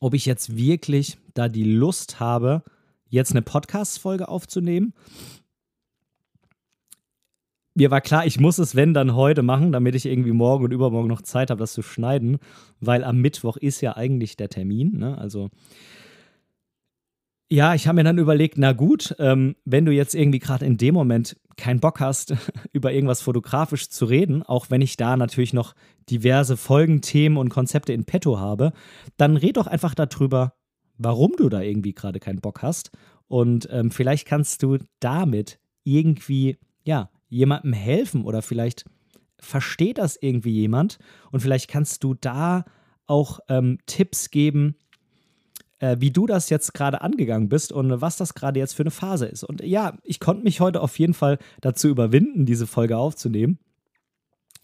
ob 0.00 0.14
ich 0.14 0.26
jetzt 0.26 0.56
wirklich 0.56 1.18
da 1.34 1.48
die 1.48 1.64
Lust 1.64 2.18
habe, 2.18 2.64
jetzt 3.08 3.30
eine 3.30 3.42
Podcast-Folge 3.42 4.28
aufzunehmen. 4.28 4.94
Mir 7.78 7.92
war 7.92 8.00
klar, 8.00 8.26
ich 8.26 8.40
muss 8.40 8.58
es, 8.58 8.74
wenn, 8.74 8.92
dann 8.92 9.14
heute 9.14 9.44
machen, 9.44 9.70
damit 9.70 9.94
ich 9.94 10.04
irgendwie 10.04 10.32
morgen 10.32 10.64
und 10.64 10.72
übermorgen 10.72 11.06
noch 11.06 11.22
Zeit 11.22 11.48
habe, 11.48 11.60
das 11.60 11.74
zu 11.74 11.82
schneiden, 11.82 12.38
weil 12.80 13.04
am 13.04 13.18
Mittwoch 13.18 13.56
ist 13.56 13.80
ja 13.82 13.96
eigentlich 13.96 14.36
der 14.36 14.48
Termin. 14.48 14.98
Ne? 14.98 15.16
Also 15.16 15.48
ja, 17.48 17.76
ich 17.76 17.86
habe 17.86 17.94
mir 17.94 18.02
dann 18.02 18.18
überlegt, 18.18 18.58
na 18.58 18.72
gut, 18.72 19.14
ähm, 19.20 19.54
wenn 19.64 19.84
du 19.84 19.92
jetzt 19.92 20.16
irgendwie 20.16 20.40
gerade 20.40 20.66
in 20.66 20.76
dem 20.76 20.92
Moment 20.92 21.36
keinen 21.56 21.78
Bock 21.78 22.00
hast, 22.00 22.34
über 22.72 22.92
irgendwas 22.92 23.22
fotografisch 23.22 23.88
zu 23.90 24.06
reden, 24.06 24.42
auch 24.42 24.70
wenn 24.70 24.80
ich 24.80 24.96
da 24.96 25.16
natürlich 25.16 25.52
noch 25.52 25.76
diverse 26.10 26.56
Folgenthemen 26.56 27.38
und 27.38 27.48
Konzepte 27.48 27.92
in 27.92 28.04
petto 28.04 28.40
habe, 28.40 28.72
dann 29.18 29.36
red 29.36 29.56
doch 29.56 29.68
einfach 29.68 29.94
darüber, 29.94 30.54
warum 30.96 31.34
du 31.36 31.48
da 31.48 31.60
irgendwie 31.60 31.94
gerade 31.94 32.18
keinen 32.18 32.40
Bock 32.40 32.60
hast. 32.60 32.90
Und 33.28 33.68
ähm, 33.70 33.92
vielleicht 33.92 34.26
kannst 34.26 34.64
du 34.64 34.78
damit 34.98 35.60
irgendwie, 35.84 36.58
ja, 36.82 37.08
jemandem 37.28 37.72
helfen 37.72 38.24
oder 38.24 38.42
vielleicht 38.42 38.84
versteht 39.40 39.98
das 39.98 40.16
irgendwie 40.20 40.52
jemand 40.52 40.98
und 41.30 41.40
vielleicht 41.40 41.68
kannst 41.68 42.02
du 42.04 42.14
da 42.14 42.64
auch 43.06 43.40
ähm, 43.48 43.78
Tipps 43.86 44.30
geben, 44.30 44.76
äh, 45.78 45.96
wie 46.00 46.10
du 46.10 46.26
das 46.26 46.50
jetzt 46.50 46.74
gerade 46.74 47.00
angegangen 47.00 47.48
bist 47.48 47.72
und 47.72 48.00
was 48.00 48.16
das 48.16 48.34
gerade 48.34 48.58
jetzt 48.58 48.74
für 48.74 48.82
eine 48.82 48.90
Phase 48.90 49.26
ist. 49.26 49.44
Und 49.44 49.62
ja, 49.62 49.96
ich 50.02 50.20
konnte 50.20 50.44
mich 50.44 50.60
heute 50.60 50.80
auf 50.80 50.98
jeden 50.98 51.14
Fall 51.14 51.38
dazu 51.60 51.88
überwinden, 51.88 52.46
diese 52.46 52.66
Folge 52.66 52.96
aufzunehmen. 52.98 53.58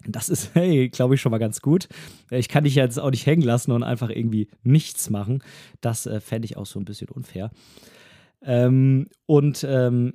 Das 0.06 0.28
ist, 0.28 0.50
hey, 0.54 0.88
glaube 0.88 1.14
ich, 1.14 1.21
schon 1.21 1.30
mal 1.30 1.38
ganz 1.38 1.61
gut. 1.61 1.88
Ich 2.30 2.49
kann 2.49 2.64
dich 2.64 2.75
jetzt 2.75 2.99
auch 2.99 3.11
nicht 3.11 3.26
hängen 3.26 3.42
lassen 3.42 3.73
und 3.73 3.83
einfach 3.83 4.11
irgendwie 4.11 4.49
nichts 4.62 5.11
machen. 5.11 5.42
Das 5.80 6.06
äh, 6.06 6.21
fände 6.21 6.47
ich 6.47 6.56
auch 6.56 6.66
so 6.66 6.78
ein 6.78 6.85
bisschen 6.85 7.09
unfair. 7.09 7.50
Ähm, 8.42 9.09
und 9.26 9.64
ähm, 9.64 10.14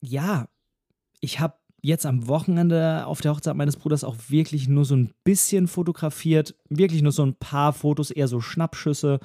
ja, 0.00 0.48
ich 1.20 1.40
habe 1.40 1.56
jetzt 1.80 2.06
am 2.06 2.28
Wochenende 2.28 3.06
auf 3.06 3.20
der 3.20 3.32
Hochzeit 3.32 3.56
meines 3.56 3.76
Bruders 3.76 4.04
auch 4.04 4.16
wirklich 4.28 4.68
nur 4.68 4.84
so 4.84 4.96
ein 4.96 5.12
bisschen 5.24 5.68
fotografiert. 5.68 6.54
Wirklich 6.68 7.02
nur 7.02 7.12
so 7.12 7.24
ein 7.24 7.34
paar 7.34 7.72
Fotos, 7.72 8.10
eher 8.10 8.28
so 8.28 8.40
Schnappschüsse 8.40 9.20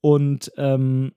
und 0.00 0.52
ähm, 0.56 1.12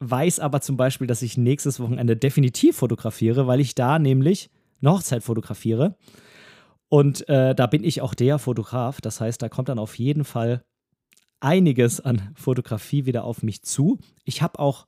weiß 0.00 0.40
aber 0.40 0.60
zum 0.60 0.76
Beispiel, 0.76 1.06
dass 1.06 1.22
ich 1.22 1.36
nächstes 1.36 1.80
Wochenende 1.80 2.16
definitiv 2.16 2.76
fotografiere, 2.76 3.46
weil 3.46 3.60
ich 3.60 3.74
da 3.74 3.98
nämlich 3.98 4.50
eine 4.80 4.92
Hochzeit 4.92 5.22
fotografiere. 5.22 5.96
Und 6.88 7.28
äh, 7.28 7.54
da 7.54 7.66
bin 7.66 7.84
ich 7.84 8.00
auch 8.00 8.14
der 8.14 8.38
Fotograf. 8.38 9.00
Das 9.00 9.20
heißt, 9.20 9.42
da 9.42 9.48
kommt 9.48 9.68
dann 9.68 9.78
auf 9.78 9.98
jeden 9.98 10.24
Fall 10.24 10.64
einiges 11.40 12.00
an 12.00 12.30
Fotografie 12.34 13.06
wieder 13.06 13.24
auf 13.24 13.42
mich 13.42 13.62
zu. 13.62 13.98
Ich 14.24 14.42
habe 14.42 14.58
auch, 14.58 14.86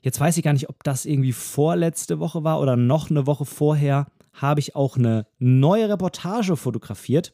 jetzt 0.00 0.20
weiß 0.20 0.36
ich 0.36 0.44
gar 0.44 0.52
nicht, 0.52 0.68
ob 0.68 0.82
das 0.84 1.06
irgendwie 1.06 1.32
vorletzte 1.32 2.18
Woche 2.20 2.44
war 2.44 2.60
oder 2.60 2.76
noch 2.76 3.10
eine 3.10 3.26
Woche 3.26 3.44
vorher, 3.44 4.06
habe 4.32 4.60
ich 4.60 4.76
auch 4.76 4.96
eine 4.96 5.26
neue 5.38 5.88
Reportage 5.88 6.56
fotografiert. 6.56 7.32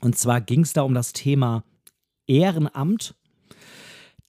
Und 0.00 0.16
zwar 0.16 0.40
ging 0.40 0.62
es 0.62 0.72
da 0.72 0.82
um 0.82 0.94
das 0.94 1.12
Thema 1.12 1.64
Ehrenamt 2.26 3.14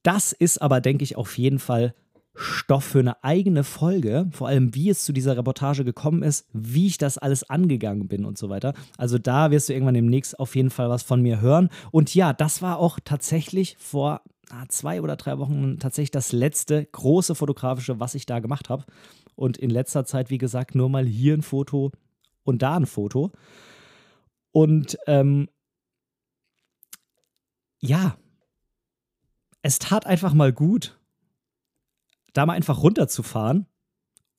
das 0.04 0.32
ist 0.32 0.62
aber, 0.62 0.82
denke 0.82 1.04
ich, 1.04 1.18
auf 1.18 1.38
jeden 1.38 1.60
Fall 1.60 1.94
Stoff 2.36 2.86
für 2.86 3.00
eine 3.00 3.22
eigene 3.24 3.66
Folge, 3.66 4.30
vor 4.32 4.48
allem 4.48 4.74
wie 4.74 4.90
es 4.90 5.04
zu 5.04 5.12
dieser 5.12 5.36
Reportage 5.36 5.84
gekommen 5.84 6.24
ist, 6.24 6.48
wie 6.54 6.88
ich 6.88 6.98
das 6.98 7.18
alles 7.18 7.50
angegangen 7.50 8.08
bin 8.08 8.24
und 8.24 8.38
so 8.38 8.50
weiter. 8.50 8.74
Also 8.98 9.18
da 9.18 9.52
wirst 9.52 9.68
du 9.68 9.74
irgendwann 9.74 9.96
demnächst 9.96 10.40
auf 10.40 10.56
jeden 10.56 10.70
Fall 10.70 10.90
was 10.90 11.04
von 11.04 11.22
mir 11.22 11.42
hören. 11.42 11.70
Und 11.92 12.16
ja, 12.16 12.32
das 12.32 12.62
war 12.62 12.80
auch 12.80 13.00
tatsächlich 13.04 13.76
vor 13.78 14.22
zwei 14.68 15.02
oder 15.02 15.16
drei 15.16 15.38
Wochen 15.38 15.80
tatsächlich 15.80 16.12
das 16.12 16.32
letzte 16.32 16.86
große 16.86 17.36
fotografische, 17.36 18.00
was 18.00 18.16
ich 18.16 18.26
da 18.26 18.40
gemacht 18.40 18.70
habe. 18.70 18.86
Und 19.36 19.58
in 19.58 19.70
letzter 19.70 20.06
Zeit, 20.06 20.30
wie 20.30 20.38
gesagt, 20.38 20.76
nur 20.76 20.90
mal 20.90 21.06
hier 21.06 21.34
ein 21.34 21.42
Foto 21.42 21.92
und 22.44 22.62
da 22.62 22.76
ein 22.76 22.86
Foto. 22.86 23.32
Und 24.52 24.98
ähm, 25.08 25.50
ja, 27.80 28.18
es 29.62 29.80
tat 29.80 30.06
einfach 30.06 30.34
mal 30.34 30.52
gut, 30.52 31.00
da 32.34 32.46
mal 32.46 32.54
einfach 32.54 32.82
runterzufahren 32.82 33.66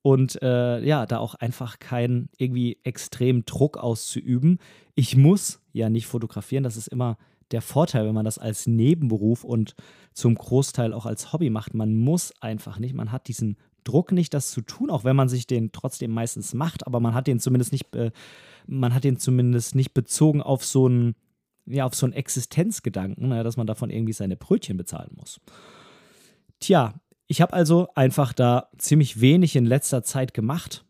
und 0.03 0.41
äh, 0.43 0.81
ja, 0.85 1.07
da 1.07 1.19
auch 1.19 1.35
einfach 1.35 1.79
keinen 1.79 2.31
irgendwie 2.37 2.79
extremen 2.85 3.45
Druck 3.45 3.77
auszuüben. 3.77 4.59
Ich 4.95 5.17
muss 5.17 5.61
ja 5.73 5.91
nicht 5.91 6.07
fotografieren, 6.07 6.65
das 6.65 6.77
ist 6.77 6.89
immer 6.89 7.17
der 7.51 7.63
Vorteil, 7.63 8.07
wenn 8.07 8.15
man 8.15 8.25
das 8.25 8.39
als 8.39 8.67
Nebenberuf 8.67 9.45
und 9.45 9.75
zum 10.13 10.35
Großteil 10.35 10.93
auch 10.93 11.07
als 11.07 11.33
Hobby 11.33 11.51
macht. 11.51 11.75
Man 11.75 11.95
muss 11.97 12.33
einfach 12.41 12.79
nicht, 12.79 12.95
man 12.95 13.13
hat 13.13 13.29
diesen 13.29 13.57
Druck 13.85 14.13
nicht, 14.13 14.35
das 14.35 14.51
zu 14.51 14.61
tun, 14.61 14.91
auch 14.91 15.05
wenn 15.05 15.17
man 15.17 15.29
sich 15.29 15.47
den 15.47 15.73
trotzdem 15.73 16.11
meistens 16.11 16.55
macht, 16.55 16.87
aber 16.87 17.01
man 17.01 17.15
hat 17.15 17.27
den 17.27 17.41
zumindest 17.41 17.73
nicht, 17.73 17.89
man 18.67 18.95
hat 18.95 19.05
den 19.05 19.19
zumindest 19.19 19.75
nicht 19.75 19.95
bezogen 19.95 20.43
auf 20.43 20.65
so 20.65 20.89
ein 20.89 21.15
ja, 21.67 21.85
auf 21.85 21.95
so 21.95 22.07
einen 22.07 22.13
Existenzgedanken, 22.13 23.29
ne, 23.29 23.45
dass 23.45 23.57
man 23.57 23.67
davon 23.67 23.91
irgendwie 23.91 24.13
seine 24.13 24.37
Brötchen 24.37 24.77
bezahlen 24.77 25.11
muss. 25.17 25.41
Tja, 26.59 26.95
ich 27.27 27.41
habe 27.41 27.53
also 27.53 27.89
einfach 27.95 28.33
da 28.33 28.69
ziemlich 28.77 29.21
wenig 29.21 29.57
in 29.57 29.65
letzter 29.65 30.03
Zeit 30.03 30.35
gemacht. 30.35 30.85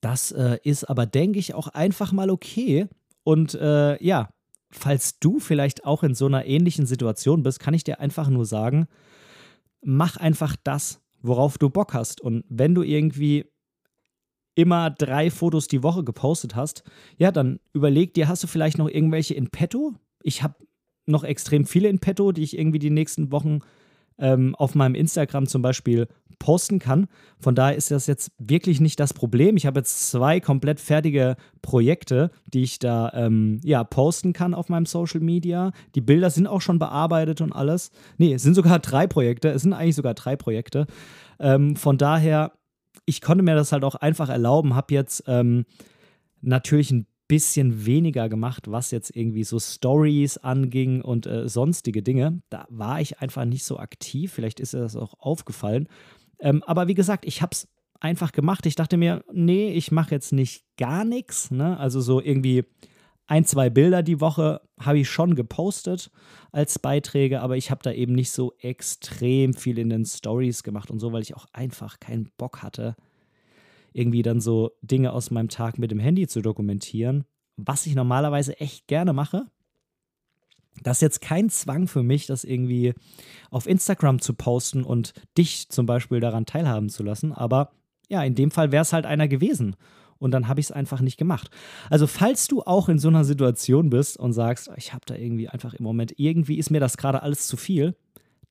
Das 0.00 0.32
äh, 0.32 0.58
ist 0.64 0.84
aber, 0.84 1.06
denke 1.06 1.38
ich, 1.38 1.54
auch 1.54 1.68
einfach 1.68 2.12
mal 2.12 2.30
okay. 2.30 2.88
Und 3.22 3.54
äh, 3.54 4.02
ja, 4.02 4.30
falls 4.70 5.18
du 5.18 5.38
vielleicht 5.38 5.84
auch 5.84 6.02
in 6.02 6.14
so 6.14 6.26
einer 6.26 6.46
ähnlichen 6.46 6.86
Situation 6.86 7.42
bist, 7.42 7.60
kann 7.60 7.74
ich 7.74 7.84
dir 7.84 8.00
einfach 8.00 8.28
nur 8.28 8.46
sagen, 8.46 8.86
mach 9.82 10.16
einfach 10.16 10.56
das, 10.62 11.00
worauf 11.22 11.58
du 11.58 11.70
Bock 11.70 11.94
hast. 11.94 12.20
Und 12.20 12.44
wenn 12.48 12.74
du 12.74 12.82
irgendwie 12.82 13.46
immer 14.54 14.90
drei 14.90 15.30
Fotos 15.30 15.68
die 15.68 15.82
Woche 15.82 16.04
gepostet 16.04 16.54
hast, 16.54 16.84
ja, 17.16 17.32
dann 17.32 17.60
überleg 17.72 18.14
dir, 18.14 18.28
hast 18.28 18.42
du 18.42 18.46
vielleicht 18.46 18.78
noch 18.78 18.88
irgendwelche 18.88 19.34
in 19.34 19.48
petto? 19.50 19.94
Ich 20.22 20.42
habe 20.42 20.54
noch 21.06 21.24
extrem 21.24 21.64
viele 21.64 21.88
in 21.88 21.98
petto, 21.98 22.32
die 22.32 22.42
ich 22.42 22.58
irgendwie 22.58 22.78
die 22.78 22.90
nächsten 22.90 23.32
Wochen 23.32 23.60
ähm, 24.20 24.54
auf 24.54 24.74
meinem 24.74 24.94
Instagram 24.94 25.46
zum 25.46 25.62
Beispiel 25.62 26.08
posten 26.38 26.78
kann. 26.78 27.06
Von 27.38 27.54
daher 27.54 27.76
ist 27.76 27.90
das 27.90 28.06
jetzt 28.06 28.32
wirklich 28.38 28.80
nicht 28.80 28.98
das 28.98 29.12
Problem. 29.12 29.56
Ich 29.56 29.66
habe 29.66 29.80
jetzt 29.80 30.10
zwei 30.10 30.40
komplett 30.40 30.80
fertige 30.80 31.36
Projekte, 31.60 32.30
die 32.46 32.62
ich 32.62 32.78
da 32.78 33.12
ähm, 33.14 33.60
ja, 33.62 33.84
posten 33.84 34.32
kann 34.32 34.54
auf 34.54 34.68
meinem 34.68 34.86
Social 34.86 35.20
Media. 35.20 35.72
Die 35.94 36.00
Bilder 36.00 36.30
sind 36.30 36.46
auch 36.46 36.62
schon 36.62 36.78
bearbeitet 36.78 37.40
und 37.40 37.52
alles. 37.52 37.90
Nee, 38.16 38.34
es 38.34 38.42
sind 38.42 38.54
sogar 38.54 38.78
drei 38.80 39.06
Projekte. 39.06 39.48
Es 39.50 39.62
sind 39.62 39.74
eigentlich 39.74 39.96
sogar 39.96 40.14
drei 40.14 40.36
Projekte. 40.36 40.86
Ähm, 41.38 41.76
von 41.76 41.98
daher 41.98 42.52
ich 43.10 43.20
konnte 43.20 43.42
mir 43.42 43.54
das 43.54 43.72
halt 43.72 43.84
auch 43.84 43.96
einfach 43.96 44.28
erlauben, 44.28 44.74
habe 44.74 44.94
jetzt 44.94 45.24
ähm, 45.26 45.64
natürlich 46.40 46.90
ein 46.90 47.06
bisschen 47.30 47.86
weniger 47.86 48.28
gemacht, 48.28 48.68
was 48.72 48.90
jetzt 48.90 49.14
irgendwie 49.14 49.44
so 49.44 49.60
Stories 49.60 50.36
anging 50.38 51.00
und 51.00 51.26
äh, 51.26 51.48
sonstige 51.48 52.02
Dinge. 52.02 52.42
Da 52.50 52.66
war 52.70 53.00
ich 53.00 53.20
einfach 53.20 53.44
nicht 53.44 53.62
so 53.62 53.78
aktiv. 53.78 54.32
Vielleicht 54.32 54.58
ist 54.58 54.74
das 54.74 54.96
auch 54.96 55.14
aufgefallen. 55.20 55.86
Ähm, 56.40 56.64
aber 56.64 56.88
wie 56.88 56.94
gesagt, 56.94 57.24
ich 57.24 57.40
habe 57.40 57.50
es 57.52 57.68
einfach 58.00 58.32
gemacht. 58.32 58.66
Ich 58.66 58.74
dachte 58.74 58.96
mir, 58.96 59.22
nee, 59.32 59.70
ich 59.70 59.92
mache 59.92 60.10
jetzt 60.10 60.32
nicht 60.32 60.64
gar 60.76 61.04
nichts. 61.04 61.52
Ne? 61.52 61.78
Also 61.78 62.00
so 62.00 62.20
irgendwie 62.20 62.64
ein, 63.28 63.44
zwei 63.44 63.70
Bilder 63.70 64.02
die 64.02 64.20
Woche 64.20 64.60
habe 64.80 64.98
ich 64.98 65.08
schon 65.08 65.36
gepostet 65.36 66.10
als 66.50 66.80
Beiträge, 66.80 67.42
aber 67.42 67.56
ich 67.56 67.70
habe 67.70 67.84
da 67.84 67.92
eben 67.92 68.12
nicht 68.12 68.32
so 68.32 68.54
extrem 68.58 69.54
viel 69.54 69.78
in 69.78 69.88
den 69.88 70.04
Stories 70.04 70.64
gemacht 70.64 70.90
und 70.90 70.98
so, 70.98 71.12
weil 71.12 71.22
ich 71.22 71.36
auch 71.36 71.46
einfach 71.52 72.00
keinen 72.00 72.32
Bock 72.38 72.64
hatte, 72.64 72.96
irgendwie 73.92 74.22
dann 74.22 74.40
so 74.40 74.72
Dinge 74.82 75.12
aus 75.12 75.30
meinem 75.30 75.48
Tag 75.48 75.78
mit 75.78 75.90
dem 75.90 75.98
Handy 75.98 76.26
zu 76.26 76.42
dokumentieren, 76.42 77.24
was 77.56 77.86
ich 77.86 77.94
normalerweise 77.94 78.58
echt 78.60 78.86
gerne 78.86 79.12
mache. 79.12 79.46
Das 80.82 80.98
ist 80.98 81.02
jetzt 81.02 81.20
kein 81.20 81.50
Zwang 81.50 81.88
für 81.88 82.02
mich, 82.02 82.26
das 82.26 82.44
irgendwie 82.44 82.94
auf 83.50 83.66
Instagram 83.66 84.20
zu 84.20 84.34
posten 84.34 84.84
und 84.84 85.12
dich 85.36 85.68
zum 85.68 85.86
Beispiel 85.86 86.20
daran 86.20 86.46
teilhaben 86.46 86.88
zu 86.88 87.02
lassen. 87.02 87.32
Aber 87.32 87.72
ja, 88.08 88.22
in 88.22 88.34
dem 88.34 88.50
Fall 88.50 88.72
wäre 88.72 88.82
es 88.82 88.92
halt 88.92 89.06
einer 89.06 89.28
gewesen. 89.28 89.76
Und 90.18 90.32
dann 90.32 90.48
habe 90.48 90.60
ich 90.60 90.66
es 90.66 90.72
einfach 90.72 91.00
nicht 91.00 91.16
gemacht. 91.16 91.50
Also, 91.88 92.06
falls 92.06 92.46
du 92.46 92.62
auch 92.62 92.90
in 92.90 92.98
so 92.98 93.08
einer 93.08 93.24
Situation 93.24 93.88
bist 93.88 94.18
und 94.18 94.34
sagst, 94.34 94.70
ich 94.76 94.92
habe 94.92 95.06
da 95.06 95.14
irgendwie 95.14 95.48
einfach 95.48 95.72
im 95.72 95.82
Moment, 95.82 96.12
irgendwie 96.18 96.58
ist 96.58 96.70
mir 96.70 96.80
das 96.80 96.98
gerade 96.98 97.22
alles 97.22 97.46
zu 97.46 97.56
viel, 97.56 97.96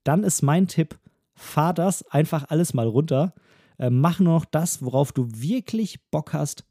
dann 0.02 0.24
ist 0.24 0.42
mein 0.42 0.66
Tipp, 0.66 0.98
fahr 1.34 1.72
das 1.72 2.02
einfach 2.10 2.46
alles 2.48 2.74
mal 2.74 2.88
runter. 2.88 3.34
Äh, 3.80 3.90
mach 3.90 4.20
nur 4.20 4.34
noch 4.34 4.44
das, 4.44 4.84
worauf 4.84 5.10
du 5.10 5.26
wirklich 5.30 5.98
Bock 6.10 6.32
hast. 6.32 6.64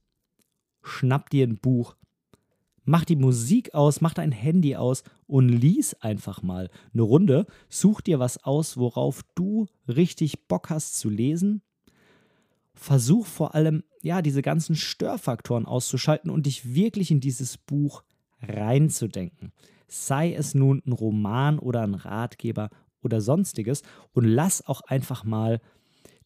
Schnapp 0.81 1.29
dir 1.29 1.45
ein 1.45 1.57
Buch 1.57 1.95
mach 2.89 3.05
die 3.05 3.15
Musik 3.15 3.75
aus, 3.75 4.01
mach 4.01 4.15
dein 4.15 4.31
Handy 4.31 4.75
aus 4.75 5.03
und 5.27 5.47
lies 5.47 5.93
einfach 6.01 6.41
mal 6.41 6.71
eine 6.91 7.03
Runde. 7.03 7.45
Such 7.69 8.01
dir 8.01 8.17
was 8.17 8.43
aus, 8.43 8.77
worauf 8.77 9.21
du 9.35 9.67
richtig 9.87 10.47
Bock 10.47 10.71
hast 10.71 10.97
zu 10.97 11.09
lesen. 11.09 11.61
Versuch 12.73 13.27
vor 13.27 13.53
allem, 13.53 13.83
ja, 14.01 14.23
diese 14.23 14.41
ganzen 14.41 14.75
Störfaktoren 14.75 15.67
auszuschalten 15.67 16.31
und 16.31 16.47
dich 16.47 16.73
wirklich 16.73 17.11
in 17.11 17.19
dieses 17.19 17.59
Buch 17.59 18.03
reinzudenken. 18.41 19.51
Sei 19.87 20.33
es 20.33 20.55
nun 20.55 20.81
ein 20.85 20.93
Roman 20.93 21.59
oder 21.59 21.83
ein 21.83 21.93
Ratgeber 21.93 22.71
oder 23.03 23.21
sonstiges 23.21 23.83
und 24.13 24.23
lass 24.25 24.65
auch 24.65 24.81
einfach 24.81 25.23
mal 25.23 25.61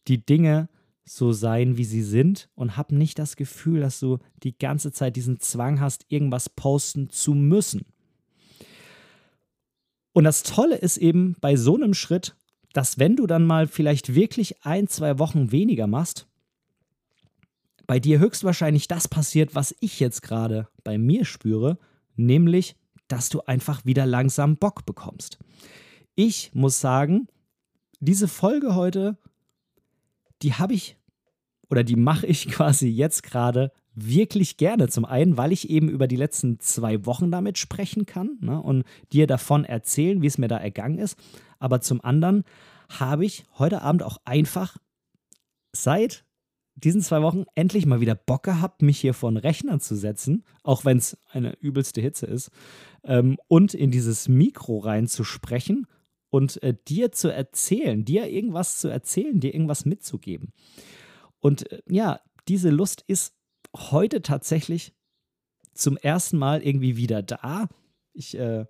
die 0.08 0.24
Dinge 0.24 0.68
so 1.04 1.32
sein, 1.32 1.76
wie 1.76 1.84
sie 1.84 2.02
sind 2.02 2.48
und 2.54 2.76
hab 2.76 2.90
nicht 2.90 3.18
das 3.18 3.36
Gefühl, 3.36 3.80
dass 3.80 4.00
du 4.00 4.18
die 4.42 4.56
ganze 4.56 4.92
Zeit 4.92 5.16
diesen 5.16 5.38
Zwang 5.40 5.80
hast, 5.80 6.06
irgendwas 6.08 6.48
posten 6.48 7.10
zu 7.10 7.34
müssen. 7.34 7.84
Und 10.12 10.24
das 10.24 10.42
Tolle 10.42 10.76
ist 10.76 10.96
eben 10.96 11.36
bei 11.40 11.56
so 11.56 11.74
einem 11.74 11.92
Schritt, 11.92 12.36
dass 12.72 12.98
wenn 12.98 13.16
du 13.16 13.26
dann 13.26 13.44
mal 13.44 13.66
vielleicht 13.66 14.14
wirklich 14.14 14.64
ein, 14.64 14.88
zwei 14.88 15.18
Wochen 15.18 15.52
weniger 15.52 15.86
machst, 15.86 16.26
bei 17.86 18.00
dir 18.00 18.18
höchstwahrscheinlich 18.18 18.88
das 18.88 19.08
passiert, 19.08 19.54
was 19.54 19.74
ich 19.80 20.00
jetzt 20.00 20.22
gerade 20.22 20.68
bei 20.84 20.96
mir 20.96 21.24
spüre, 21.24 21.78
nämlich, 22.16 22.76
dass 23.08 23.28
du 23.28 23.42
einfach 23.42 23.84
wieder 23.84 24.06
langsam 24.06 24.56
Bock 24.56 24.86
bekommst. 24.86 25.38
Ich 26.14 26.50
muss 26.54 26.80
sagen, 26.80 27.28
diese 28.00 28.28
Folge 28.28 28.74
heute 28.74 29.18
die 30.44 30.54
habe 30.54 30.74
ich 30.74 30.96
oder 31.70 31.82
die 31.82 31.96
mache 31.96 32.26
ich 32.26 32.48
quasi 32.50 32.88
jetzt 32.88 33.22
gerade 33.22 33.72
wirklich 33.94 34.56
gerne. 34.56 34.88
Zum 34.88 35.04
einen, 35.04 35.36
weil 35.36 35.52
ich 35.52 35.70
eben 35.70 35.88
über 35.88 36.06
die 36.06 36.16
letzten 36.16 36.58
zwei 36.60 37.06
Wochen 37.06 37.30
damit 37.30 37.58
sprechen 37.58 38.06
kann 38.06 38.38
ne, 38.40 38.60
und 38.60 38.84
dir 39.12 39.26
davon 39.26 39.64
erzählen, 39.64 40.20
wie 40.22 40.26
es 40.26 40.38
mir 40.38 40.48
da 40.48 40.58
ergangen 40.58 40.98
ist. 40.98 41.18
Aber 41.58 41.80
zum 41.80 42.04
anderen 42.04 42.44
habe 42.88 43.24
ich 43.24 43.44
heute 43.58 43.82
Abend 43.82 44.02
auch 44.02 44.18
einfach 44.24 44.76
seit 45.72 46.24
diesen 46.76 47.02
zwei 47.02 47.22
Wochen 47.22 47.44
endlich 47.54 47.86
mal 47.86 48.00
wieder 48.00 48.16
Bock 48.16 48.42
gehabt, 48.42 48.82
mich 48.82 48.98
hier 48.98 49.14
vor 49.14 49.30
den 49.30 49.36
Rechner 49.36 49.78
zu 49.78 49.94
setzen, 49.94 50.44
auch 50.64 50.84
wenn 50.84 50.98
es 50.98 51.16
eine 51.30 51.56
übelste 51.60 52.00
Hitze 52.00 52.26
ist, 52.26 52.50
ähm, 53.04 53.38
und 53.46 53.74
in 53.74 53.92
dieses 53.92 54.28
Mikro 54.28 54.78
reinzusprechen 54.78 55.86
und 56.34 56.60
äh, 56.64 56.74
dir 56.88 57.12
zu 57.12 57.32
erzählen, 57.32 58.04
dir 58.04 58.28
irgendwas 58.28 58.80
zu 58.80 58.88
erzählen, 58.88 59.38
dir 59.38 59.54
irgendwas 59.54 59.84
mitzugeben. 59.84 60.52
Und 61.38 61.70
äh, 61.70 61.80
ja, 61.88 62.18
diese 62.48 62.70
Lust 62.70 63.04
ist 63.06 63.36
heute 63.76 64.20
tatsächlich 64.20 64.96
zum 65.74 65.96
ersten 65.96 66.36
Mal 66.36 66.60
irgendwie 66.60 66.96
wieder 66.96 67.22
da. 67.22 67.68
Ich, 68.14 68.36
äh, 68.36 68.66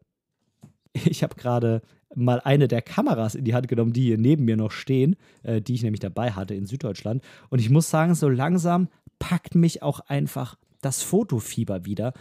ich 0.92 1.22
habe 1.22 1.36
gerade 1.36 1.80
mal 2.14 2.38
eine 2.40 2.68
der 2.68 2.82
Kameras 2.82 3.34
in 3.34 3.46
die 3.46 3.54
Hand 3.54 3.68
genommen, 3.68 3.94
die 3.94 4.02
hier 4.02 4.18
neben 4.18 4.44
mir 4.44 4.58
noch 4.58 4.70
stehen, 4.70 5.16
äh, 5.42 5.62
die 5.62 5.72
ich 5.72 5.82
nämlich 5.82 6.00
dabei 6.00 6.32
hatte 6.32 6.54
in 6.54 6.66
Süddeutschland. 6.66 7.24
Und 7.48 7.60
ich 7.60 7.70
muss 7.70 7.88
sagen, 7.88 8.14
so 8.14 8.28
langsam 8.28 8.88
packt 9.18 9.54
mich 9.54 9.82
auch 9.82 10.00
einfach 10.00 10.58
das 10.82 11.02
Fotofieber 11.02 11.86
wieder. 11.86 12.12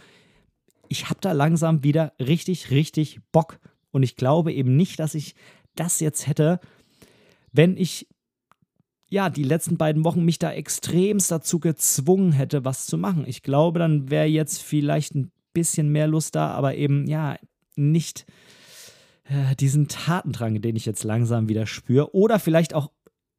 Ich 0.88 1.10
habe 1.10 1.20
da 1.20 1.34
langsam 1.34 1.84
wieder 1.84 2.14
richtig, 2.18 2.72
richtig 2.72 3.20
Bock 3.34 3.60
und 3.94 4.04
ich 4.04 4.16
glaube 4.16 4.52
eben 4.52 4.76
nicht, 4.76 5.00
dass 5.00 5.16
ich 5.16 5.36
das 5.76 6.00
jetzt 6.00 6.28
hätte, 6.28 6.60
wenn 7.52 7.78
ich 7.78 8.08
ja 9.10 9.30
die 9.30 9.44
letzten 9.44 9.78
beiden 9.78 10.04
Wochen 10.04 10.26
mich 10.26 10.40
da 10.40 10.52
extremst 10.52 11.32
dazu 11.32 11.60
gezwungen 11.60 12.32
hätte, 12.32 12.66
was 12.66 12.88
zu 12.88 12.98
machen. 12.98 13.26
Ich 13.28 13.44
glaube, 13.44 13.78
dann 13.78 14.10
wäre 14.10 14.26
jetzt 14.26 14.64
vielleicht 14.64 15.14
ein 15.14 15.32
bisschen 15.54 15.90
mehr 15.90 16.08
Lust 16.08 16.34
da, 16.34 16.50
aber 16.50 16.76
eben 16.76 17.08
ja 17.08 17.38
nicht 17.76 18.26
äh, 19.26 19.56
diesen 19.56 19.88
Tatendrang, 19.88 20.60
den 20.62 20.76
ich 20.76 20.88
jetzt 20.88 21.04
langsam 21.04 21.48
wieder 21.48 21.68
spüre. 21.68 22.16
Oder 22.16 22.40
vielleicht 22.40 22.74
auch 22.74 22.92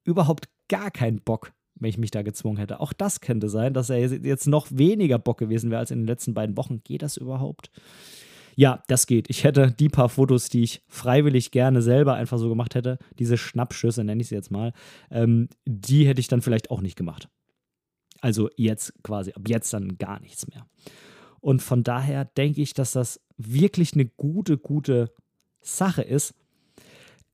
überhaupt 0.05 0.49
gar 0.69 0.93
keinen 0.93 1.21
Bock, 1.21 1.53
wenn 1.75 1.91
ich 1.91 1.99
mich 1.99 2.13
da 2.13 2.23
gezwungen 2.23 2.59
hätte. 2.59 2.79
Auch 2.79 2.93
das 2.93 3.21
könnte 3.21 3.49
sein, 3.49 3.75
dass 3.75 3.91
er 3.91 3.99
jetzt 3.99 4.47
noch 4.47 4.69
weniger 4.71 5.19
Bock 5.19 5.39
gewesen 5.39 5.73
wäre 5.73 5.81
als 5.81 5.91
in 5.91 6.01
den 6.01 6.07
letzten 6.07 6.35
beiden 6.35 6.57
Wochen. 6.57 6.85
Geht 6.85 7.03
das 7.03 7.17
überhaupt? 7.17 7.73
Ja, 8.57 8.83
das 8.87 9.07
geht. 9.07 9.29
Ich 9.31 9.45
hätte 9.45 9.73
die 9.73 9.89
paar 9.89 10.09
Fotos, 10.09 10.49
die 10.49 10.63
ich 10.63 10.83
freiwillig 10.89 11.51
gerne 11.51 11.83
selber 11.83 12.15
einfach 12.15 12.39
so 12.39 12.49
gemacht 12.49 12.75
hätte, 12.75 12.99
diese 13.19 13.37
Schnappschüsse, 13.37 14.05
nenne 14.05 14.23
ich 14.23 14.29
sie 14.29 14.35
jetzt 14.35 14.51
mal, 14.51 14.73
ähm, 15.11 15.49
die 15.67 16.07
hätte 16.07 16.21
ich 16.21 16.29
dann 16.29 16.43
vielleicht 16.43 16.71
auch 16.71 16.81
nicht 16.81 16.97
gemacht. 16.97 17.29
Also 18.21 18.49
jetzt 18.57 18.95
quasi, 19.03 19.33
ab 19.33 19.43
jetzt 19.49 19.73
dann 19.73 19.99
gar 19.99 20.21
nichts 20.21 20.47
mehr. 20.49 20.67
Und 21.41 21.61
von 21.61 21.83
daher 21.83 22.25
denke 22.25 22.63
ich, 22.63 22.73
dass 22.73 22.93
das 22.93 23.21
wirklich 23.37 23.93
eine 23.95 24.07
gute, 24.07 24.57
gute 24.57 25.13
Sache 25.61 26.03
ist. 26.03 26.35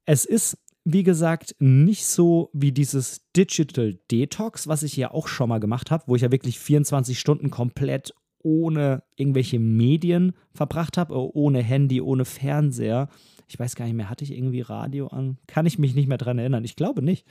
Es 0.04 0.24
ist, 0.24 0.58
wie 0.84 1.02
gesagt, 1.02 1.54
nicht 1.60 2.06
so 2.06 2.50
wie 2.52 2.72
dieses 2.72 3.20
Digital 3.36 3.98
Detox, 4.10 4.66
was 4.66 4.82
ich 4.82 4.96
ja 4.96 5.12
auch 5.12 5.28
schon 5.28 5.48
mal 5.48 5.60
gemacht 5.60 5.90
habe, 5.90 6.04
wo 6.06 6.16
ich 6.16 6.22
ja 6.22 6.32
wirklich 6.32 6.58
24 6.58 7.20
Stunden 7.20 7.50
komplett 7.50 8.12
ohne 8.42 9.02
irgendwelche 9.16 9.58
Medien 9.58 10.32
verbracht 10.52 10.96
habe, 10.98 11.14
äh, 11.14 11.16
ohne 11.16 11.62
Handy, 11.62 12.00
ohne 12.00 12.24
Fernseher. 12.24 13.08
Ich 13.48 13.58
weiß 13.58 13.74
gar 13.74 13.84
nicht 13.84 13.94
mehr, 13.94 14.10
hatte 14.10 14.24
ich 14.24 14.32
irgendwie 14.32 14.60
Radio 14.60 15.08
an? 15.08 15.38
Kann 15.46 15.66
ich 15.66 15.78
mich 15.78 15.94
nicht 15.94 16.08
mehr 16.08 16.18
dran 16.18 16.38
erinnern. 16.38 16.64
Ich 16.64 16.76
glaube 16.76 17.02
nicht. 17.02 17.26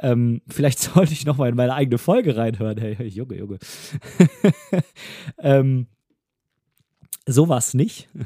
Ähm, 0.00 0.42
vielleicht 0.48 0.78
sollte 0.78 1.12
ich 1.12 1.26
nochmal 1.26 1.50
in 1.50 1.56
meine 1.56 1.74
eigene 1.74 1.98
Folge 1.98 2.36
reinhören. 2.36 2.78
Hey, 2.78 3.06
Junge, 3.08 3.36
Junge. 3.36 3.58
ähm, 5.38 5.86
so 7.26 7.48
war 7.48 7.58
es 7.58 7.74
nicht. 7.74 8.08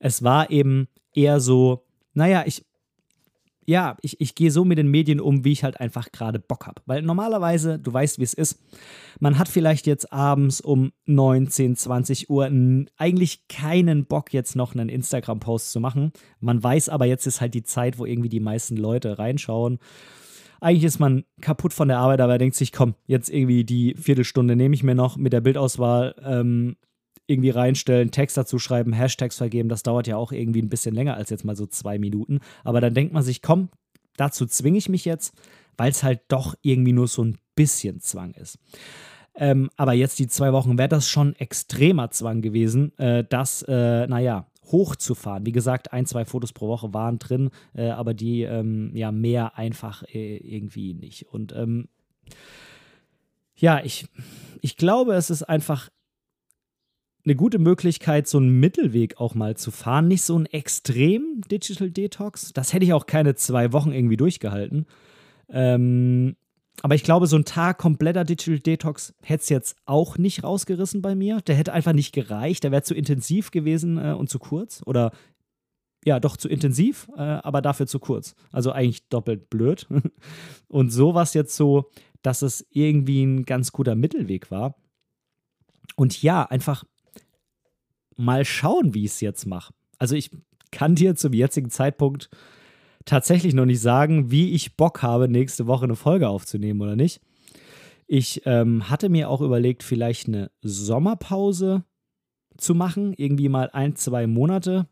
Es 0.00 0.22
war 0.22 0.50
eben 0.50 0.88
eher 1.14 1.40
so, 1.40 1.86
naja, 2.12 2.42
ich, 2.44 2.62
ja, 3.66 3.96
ich, 4.02 4.20
ich 4.20 4.34
gehe 4.34 4.50
so 4.50 4.64
mit 4.64 4.78
den 4.78 4.88
Medien 4.88 5.20
um, 5.20 5.44
wie 5.44 5.52
ich 5.52 5.64
halt 5.64 5.80
einfach 5.80 6.12
gerade 6.12 6.38
Bock 6.38 6.66
habe. 6.66 6.82
Weil 6.86 7.02
normalerweise, 7.02 7.78
du 7.78 7.92
weißt, 7.92 8.18
wie 8.18 8.24
es 8.24 8.34
ist, 8.34 8.60
man 9.20 9.38
hat 9.38 9.48
vielleicht 9.48 9.86
jetzt 9.86 10.12
abends 10.12 10.60
um 10.60 10.92
19, 11.06 11.76
20 11.76 12.30
Uhr 12.30 12.50
eigentlich 12.96 13.48
keinen 13.48 14.06
Bock, 14.06 14.32
jetzt 14.32 14.56
noch 14.56 14.74
einen 14.74 14.88
Instagram-Post 14.88 15.72
zu 15.72 15.80
machen. 15.80 16.12
Man 16.40 16.62
weiß 16.62 16.88
aber, 16.88 17.06
jetzt 17.06 17.26
ist 17.26 17.40
halt 17.40 17.54
die 17.54 17.62
Zeit, 17.62 17.98
wo 17.98 18.06
irgendwie 18.06 18.28
die 18.28 18.40
meisten 18.40 18.76
Leute 18.76 19.18
reinschauen. 19.18 19.78
Eigentlich 20.60 20.84
ist 20.84 20.98
man 20.98 21.24
kaputt 21.40 21.72
von 21.72 21.88
der 21.88 21.98
Arbeit, 21.98 22.20
aber 22.20 22.38
denkt 22.38 22.56
sich, 22.56 22.72
komm, 22.72 22.94
jetzt 23.06 23.28
irgendwie 23.28 23.64
die 23.64 23.94
Viertelstunde 23.96 24.56
nehme 24.56 24.74
ich 24.74 24.82
mir 24.82 24.94
noch 24.94 25.16
mit 25.16 25.32
der 25.32 25.42
Bildauswahl. 25.42 26.14
Ähm, 26.24 26.76
irgendwie 27.26 27.50
reinstellen, 27.50 28.10
Text 28.10 28.36
dazu 28.36 28.58
schreiben, 28.58 28.92
Hashtags 28.92 29.36
vergeben, 29.36 29.68
das 29.68 29.82
dauert 29.82 30.06
ja 30.06 30.16
auch 30.16 30.32
irgendwie 30.32 30.62
ein 30.62 30.68
bisschen 30.68 30.94
länger 30.94 31.14
als 31.14 31.30
jetzt 31.30 31.44
mal 31.44 31.56
so 31.56 31.66
zwei 31.66 31.98
Minuten. 31.98 32.40
Aber 32.64 32.80
dann 32.80 32.94
denkt 32.94 33.12
man 33.12 33.22
sich, 33.22 33.42
komm, 33.42 33.68
dazu 34.16 34.46
zwinge 34.46 34.78
ich 34.78 34.88
mich 34.88 35.04
jetzt, 35.04 35.34
weil 35.76 35.90
es 35.90 36.02
halt 36.02 36.20
doch 36.28 36.54
irgendwie 36.62 36.92
nur 36.92 37.08
so 37.08 37.24
ein 37.24 37.38
bisschen 37.54 38.00
Zwang 38.00 38.32
ist. 38.32 38.58
Ähm, 39.36 39.70
aber 39.76 39.94
jetzt 39.94 40.18
die 40.18 40.28
zwei 40.28 40.52
Wochen 40.52 40.78
wäre 40.78 40.88
das 40.88 41.08
schon 41.08 41.34
extremer 41.36 42.10
Zwang 42.10 42.40
gewesen, 42.40 42.96
äh, 42.98 43.24
das, 43.28 43.62
äh, 43.62 44.06
naja, 44.06 44.46
hochzufahren. 44.70 45.44
Wie 45.44 45.52
gesagt, 45.52 45.92
ein, 45.92 46.06
zwei 46.06 46.24
Fotos 46.24 46.52
pro 46.52 46.68
Woche 46.68 46.94
waren 46.94 47.18
drin, 47.18 47.50
äh, 47.74 47.90
aber 47.90 48.14
die 48.14 48.42
ähm, 48.42 48.92
ja 48.94 49.12
mehr 49.12 49.58
einfach 49.58 50.02
äh, 50.04 50.36
irgendwie 50.36 50.94
nicht. 50.94 51.28
Und 51.28 51.52
ähm, 51.54 51.88
ja, 53.56 53.84
ich, 53.84 54.06
ich 54.60 54.76
glaube, 54.76 55.14
es 55.14 55.30
ist 55.30 55.42
einfach 55.42 55.90
eine 57.24 57.36
gute 57.36 57.58
Möglichkeit, 57.58 58.28
so 58.28 58.38
einen 58.38 58.60
Mittelweg 58.60 59.18
auch 59.18 59.34
mal 59.34 59.56
zu 59.56 59.70
fahren. 59.70 60.08
Nicht 60.08 60.22
so 60.22 60.38
ein 60.38 60.46
extrem 60.46 61.40
Digital 61.50 61.90
Detox. 61.90 62.52
Das 62.52 62.72
hätte 62.72 62.84
ich 62.84 62.92
auch 62.92 63.06
keine 63.06 63.34
zwei 63.34 63.72
Wochen 63.72 63.92
irgendwie 63.92 64.16
durchgehalten. 64.16 64.86
Ähm, 65.48 66.36
aber 66.82 66.94
ich 66.94 67.04
glaube, 67.04 67.26
so 67.26 67.36
ein 67.36 67.44
Tag 67.44 67.78
kompletter 67.78 68.24
Digital 68.24 68.58
Detox 68.58 69.14
hätte 69.22 69.42
es 69.42 69.48
jetzt 69.48 69.76
auch 69.86 70.18
nicht 70.18 70.42
rausgerissen 70.42 71.00
bei 71.00 71.14
mir. 71.14 71.40
Der 71.42 71.54
hätte 71.54 71.72
einfach 71.72 71.92
nicht 71.92 72.12
gereicht. 72.12 72.64
Der 72.64 72.72
wäre 72.72 72.82
zu 72.82 72.94
intensiv 72.94 73.50
gewesen 73.50 73.96
äh, 73.98 74.12
und 74.12 74.28
zu 74.28 74.38
kurz. 74.38 74.82
Oder 74.84 75.12
ja, 76.04 76.20
doch 76.20 76.36
zu 76.36 76.48
intensiv, 76.48 77.08
äh, 77.16 77.22
aber 77.22 77.62
dafür 77.62 77.86
zu 77.86 77.98
kurz. 77.98 78.34
Also 78.52 78.72
eigentlich 78.72 79.08
doppelt 79.08 79.48
blöd. 79.48 79.86
und 80.68 80.90
so 80.90 81.14
war 81.14 81.22
es 81.22 81.32
jetzt 81.32 81.56
so, 81.56 81.90
dass 82.20 82.42
es 82.42 82.66
irgendwie 82.70 83.22
ein 83.22 83.44
ganz 83.44 83.72
guter 83.72 83.94
Mittelweg 83.94 84.50
war. 84.50 84.76
Und 85.96 86.20
ja, 86.22 86.42
einfach 86.42 86.84
mal 88.16 88.44
schauen, 88.44 88.94
wie 88.94 89.04
ich 89.04 89.12
es 89.12 89.20
jetzt 89.20 89.46
mache. 89.46 89.72
Also 89.98 90.14
ich 90.14 90.30
kann 90.70 90.94
dir 90.94 91.14
zum 91.14 91.32
jetzigen 91.32 91.70
Zeitpunkt 91.70 92.30
tatsächlich 93.04 93.54
noch 93.54 93.66
nicht 93.66 93.80
sagen, 93.80 94.30
wie 94.30 94.52
ich 94.52 94.76
Bock 94.76 95.02
habe, 95.02 95.28
nächste 95.28 95.66
Woche 95.66 95.84
eine 95.84 95.96
Folge 95.96 96.28
aufzunehmen 96.28 96.80
oder 96.80 96.96
nicht. 96.96 97.20
Ich 98.06 98.42
ähm, 98.44 98.90
hatte 98.90 99.08
mir 99.08 99.30
auch 99.30 99.40
überlegt, 99.40 99.82
vielleicht 99.82 100.28
eine 100.28 100.50
Sommerpause 100.62 101.84
zu 102.56 102.74
machen, 102.74 103.14
irgendwie 103.16 103.48
mal 103.48 103.70
ein, 103.72 103.96
zwei 103.96 104.26
Monate. 104.26 104.86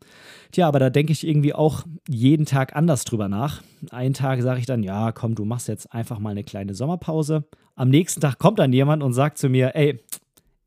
Tja, 0.51 0.67
aber 0.67 0.79
da 0.79 0.89
denke 0.89 1.13
ich 1.13 1.25
irgendwie 1.25 1.53
auch 1.53 1.83
jeden 2.07 2.45
Tag 2.45 2.75
anders 2.75 3.05
drüber 3.05 3.29
nach. 3.29 3.61
Einen 3.91 4.13
Tag 4.13 4.41
sage 4.41 4.59
ich 4.59 4.65
dann, 4.65 4.83
ja, 4.83 5.11
komm, 5.11 5.35
du 5.35 5.45
machst 5.45 5.67
jetzt 5.67 5.93
einfach 5.93 6.19
mal 6.19 6.31
eine 6.31 6.43
kleine 6.43 6.73
Sommerpause. 6.73 7.45
Am 7.75 7.89
nächsten 7.89 8.21
Tag 8.21 8.39
kommt 8.39 8.59
dann 8.59 8.73
jemand 8.73 9.03
und 9.03 9.13
sagt 9.13 9.37
zu 9.37 9.49
mir, 9.49 9.75
ey, 9.75 9.99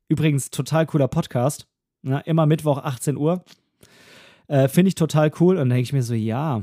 übrigens, 0.08 0.50
total 0.50 0.86
cooler 0.86 1.08
Podcast. 1.08 1.66
Na, 2.06 2.20
immer 2.20 2.46
Mittwoch 2.46 2.78
18 2.78 3.16
Uhr. 3.16 3.42
Äh, 4.46 4.68
Finde 4.68 4.90
ich 4.90 4.94
total 4.94 5.32
cool. 5.40 5.56
Und 5.56 5.70
denke 5.70 5.82
ich 5.82 5.92
mir 5.92 6.04
so, 6.04 6.14
ja, 6.14 6.62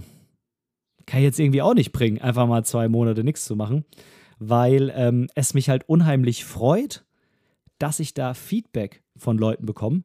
kann 1.05 1.19
ich 1.19 1.25
jetzt 1.25 1.39
irgendwie 1.39 1.61
auch 1.61 1.73
nicht 1.73 1.91
bringen, 1.91 2.21
einfach 2.21 2.47
mal 2.47 2.63
zwei 2.63 2.87
Monate 2.87 3.25
nichts 3.25 3.43
zu 3.43 3.57
machen, 3.57 3.83
weil 4.39 4.89
ähm, 4.95 5.27
es 5.35 5.53
mich 5.53 5.67
halt 5.67 5.87
unheimlich 5.89 6.45
freut, 6.45 7.03
dass 7.77 7.99
ich 7.99 8.13
da 8.13 8.33
Feedback 8.33 9.03
von 9.17 9.37
Leuten 9.37 9.65
bekomme. 9.65 10.03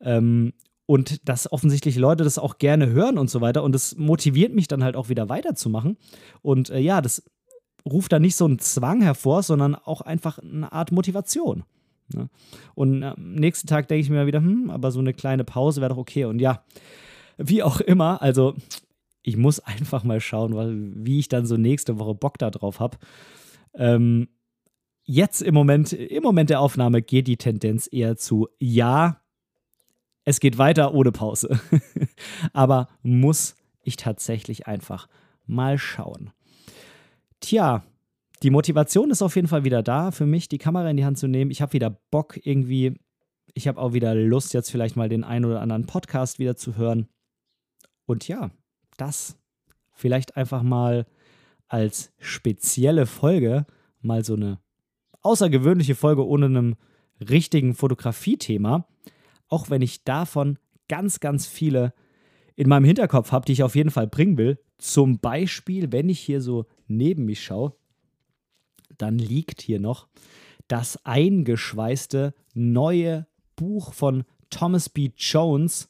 Ähm, 0.00 0.52
und 0.86 1.28
dass 1.28 1.50
offensichtlich 1.50 1.96
Leute 1.96 2.22
das 2.22 2.38
auch 2.38 2.58
gerne 2.58 2.88
hören 2.88 3.18
und 3.18 3.28
so 3.28 3.40
weiter. 3.40 3.64
Und 3.64 3.72
das 3.72 3.96
motiviert 3.96 4.54
mich 4.54 4.68
dann 4.68 4.84
halt 4.84 4.94
auch 4.94 5.08
wieder 5.08 5.28
weiterzumachen. 5.28 5.98
Und 6.40 6.70
äh, 6.70 6.78
ja, 6.78 7.02
das 7.02 7.24
ruft 7.84 8.12
da 8.12 8.20
nicht 8.20 8.36
so 8.36 8.44
einen 8.44 8.60
Zwang 8.60 9.02
hervor, 9.02 9.42
sondern 9.42 9.74
auch 9.74 10.02
einfach 10.02 10.38
eine 10.38 10.70
Art 10.70 10.92
Motivation. 10.92 11.64
Ne? 12.14 12.28
Und 12.74 13.02
am 13.02 13.34
nächsten 13.34 13.66
Tag 13.66 13.88
denke 13.88 14.02
ich 14.02 14.10
mir 14.10 14.26
wieder, 14.26 14.40
hm, 14.40 14.70
aber 14.70 14.90
so 14.90 15.00
eine 15.00 15.14
kleine 15.14 15.44
Pause 15.44 15.80
wäre 15.80 15.90
doch 15.90 15.98
okay. 15.98 16.24
Und 16.24 16.40
ja, 16.40 16.64
wie 17.36 17.62
auch 17.62 17.80
immer, 17.80 18.22
also 18.22 18.54
ich 19.22 19.36
muss 19.36 19.60
einfach 19.60 20.04
mal 20.04 20.20
schauen, 20.20 20.54
weil, 20.54 20.74
wie 20.94 21.18
ich 21.18 21.28
dann 21.28 21.46
so 21.46 21.56
nächste 21.56 21.98
Woche 21.98 22.14
Bock 22.14 22.38
darauf 22.38 22.80
habe. 22.80 22.98
Ähm, 23.74 24.28
jetzt 25.04 25.42
im 25.42 25.54
Moment, 25.54 25.92
im 25.92 26.22
Moment 26.22 26.50
der 26.50 26.60
Aufnahme 26.60 27.02
geht 27.02 27.26
die 27.26 27.36
Tendenz 27.36 27.88
eher 27.90 28.16
zu 28.16 28.48
ja, 28.58 29.20
es 30.24 30.40
geht 30.40 30.58
weiter 30.58 30.92
ohne 30.92 31.12
Pause. 31.12 31.58
Aber 32.52 32.88
muss 33.02 33.56
ich 33.82 33.96
tatsächlich 33.96 34.66
einfach 34.66 35.08
mal 35.46 35.78
schauen. 35.78 36.30
Tja, 37.40 37.84
die 38.42 38.50
Motivation 38.50 39.10
ist 39.10 39.22
auf 39.22 39.36
jeden 39.36 39.48
Fall 39.48 39.64
wieder 39.64 39.82
da 39.82 40.10
für 40.10 40.26
mich, 40.26 40.48
die 40.48 40.58
Kamera 40.58 40.90
in 40.90 40.96
die 40.96 41.04
Hand 41.04 41.18
zu 41.18 41.26
nehmen. 41.26 41.50
Ich 41.50 41.62
habe 41.62 41.72
wieder 41.72 41.90
Bock 42.10 42.38
irgendwie. 42.44 42.94
Ich 43.54 43.66
habe 43.66 43.80
auch 43.80 43.92
wieder 43.92 44.14
Lust, 44.14 44.54
jetzt 44.54 44.70
vielleicht 44.70 44.96
mal 44.96 45.08
den 45.08 45.24
einen 45.24 45.44
oder 45.44 45.60
anderen 45.60 45.86
Podcast 45.86 46.38
wieder 46.38 46.56
zu 46.56 46.76
hören. 46.76 47.08
Und 48.06 48.28
ja, 48.28 48.50
das 48.96 49.36
vielleicht 49.92 50.36
einfach 50.36 50.62
mal 50.62 51.06
als 51.66 52.12
spezielle 52.18 53.06
Folge, 53.06 53.66
mal 54.00 54.24
so 54.24 54.34
eine 54.34 54.60
außergewöhnliche 55.22 55.94
Folge 55.94 56.26
ohne 56.26 56.46
einem 56.46 56.76
richtigen 57.20 57.74
Fotografiethema, 57.74 58.86
auch 59.48 59.70
wenn 59.70 59.82
ich 59.82 60.04
davon 60.04 60.58
ganz, 60.88 61.20
ganz 61.20 61.46
viele 61.46 61.92
in 62.54 62.68
meinem 62.68 62.84
Hinterkopf 62.84 63.32
habe, 63.32 63.44
die 63.44 63.52
ich 63.52 63.62
auf 63.62 63.74
jeden 63.74 63.90
Fall 63.90 64.06
bringen 64.06 64.38
will. 64.38 64.58
Zum 64.78 65.18
Beispiel, 65.18 65.92
wenn 65.92 66.08
ich 66.08 66.20
hier 66.20 66.40
so 66.40 66.66
neben 66.86 67.24
mich 67.24 67.42
schaue, 67.42 67.74
dann 68.98 69.18
liegt 69.18 69.62
hier 69.62 69.80
noch 69.80 70.08
das 70.68 71.04
eingeschweißte 71.04 72.34
neue 72.54 73.26
Buch 73.56 73.92
von 73.94 74.24
Thomas 74.50 74.88
B. 74.88 75.10
Jones, 75.16 75.88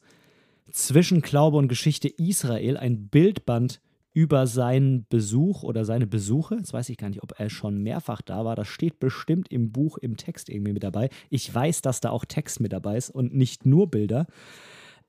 zwischen 0.71 1.21
Glaube 1.21 1.57
und 1.57 1.67
Geschichte 1.67 2.07
Israel 2.07 2.77
ein 2.77 3.07
Bildband 3.07 3.81
über 4.13 4.47
seinen 4.47 5.05
Besuch 5.07 5.63
oder 5.63 5.85
seine 5.85 6.07
Besuche. 6.07 6.55
Jetzt 6.55 6.73
weiß 6.73 6.89
ich 6.89 6.97
gar 6.97 7.09
nicht, 7.09 7.23
ob 7.23 7.39
er 7.39 7.49
schon 7.49 7.81
mehrfach 7.81 8.21
da 8.21 8.43
war. 8.43 8.55
Das 8.55 8.67
steht 8.67 8.99
bestimmt 8.99 9.51
im 9.51 9.71
Buch, 9.71 9.97
im 9.97 10.17
Text 10.17 10.49
irgendwie 10.49 10.73
mit 10.73 10.83
dabei. 10.83 11.09
Ich 11.29 11.53
weiß, 11.53 11.81
dass 11.81 12.01
da 12.01 12.09
auch 12.09 12.25
Text 12.25 12.59
mit 12.59 12.73
dabei 12.73 12.97
ist 12.97 13.09
und 13.09 13.33
nicht 13.33 13.65
nur 13.65 13.89
Bilder. 13.89 14.25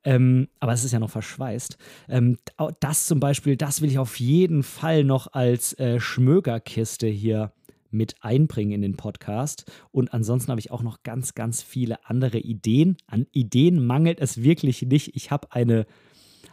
Ähm, 0.04 0.48
aber 0.60 0.72
es 0.72 0.84
ist 0.84 0.92
ja 0.92 0.98
noch 0.98 1.10
verschweißt. 1.10 1.76
Ähm, 2.08 2.38
das 2.80 3.06
zum 3.06 3.20
Beispiel, 3.20 3.56
das 3.56 3.82
will 3.82 3.90
ich 3.90 3.98
auf 3.98 4.18
jeden 4.18 4.62
Fall 4.62 5.04
noch 5.04 5.32
als 5.32 5.78
äh, 5.78 6.00
Schmögerkiste 6.00 7.06
hier 7.06 7.52
mit 7.92 8.14
einbringen 8.20 8.72
in 8.72 8.82
den 8.82 8.96
Podcast. 8.96 9.70
Und 9.90 10.12
ansonsten 10.12 10.50
habe 10.50 10.60
ich 10.60 10.70
auch 10.70 10.82
noch 10.82 11.02
ganz, 11.02 11.34
ganz 11.34 11.62
viele 11.62 12.04
andere 12.06 12.38
Ideen. 12.38 12.96
An 13.06 13.26
Ideen 13.32 13.84
mangelt 13.84 14.20
es 14.20 14.42
wirklich 14.42 14.82
nicht. 14.82 15.14
Ich 15.16 15.30
habe 15.30 15.52
eine, 15.52 15.86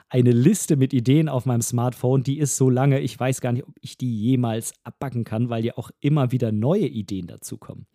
eine 0.09 0.31
Liste 0.31 0.77
mit 0.77 0.93
Ideen 0.93 1.29
auf 1.29 1.45
meinem 1.45 1.61
Smartphone, 1.61 2.23
die 2.23 2.39
ist 2.39 2.55
so 2.55 2.69
lange, 2.69 2.99
ich 2.99 3.19
weiß 3.19 3.41
gar 3.41 3.51
nicht, 3.51 3.67
ob 3.67 3.75
ich 3.81 3.97
die 3.97 4.21
jemals 4.21 4.73
abbacken 4.83 5.23
kann, 5.23 5.49
weil 5.49 5.65
ja 5.65 5.77
auch 5.77 5.91
immer 5.99 6.31
wieder 6.31 6.51
neue 6.51 6.87
Ideen 6.87 7.27
dazukommen. 7.27 7.87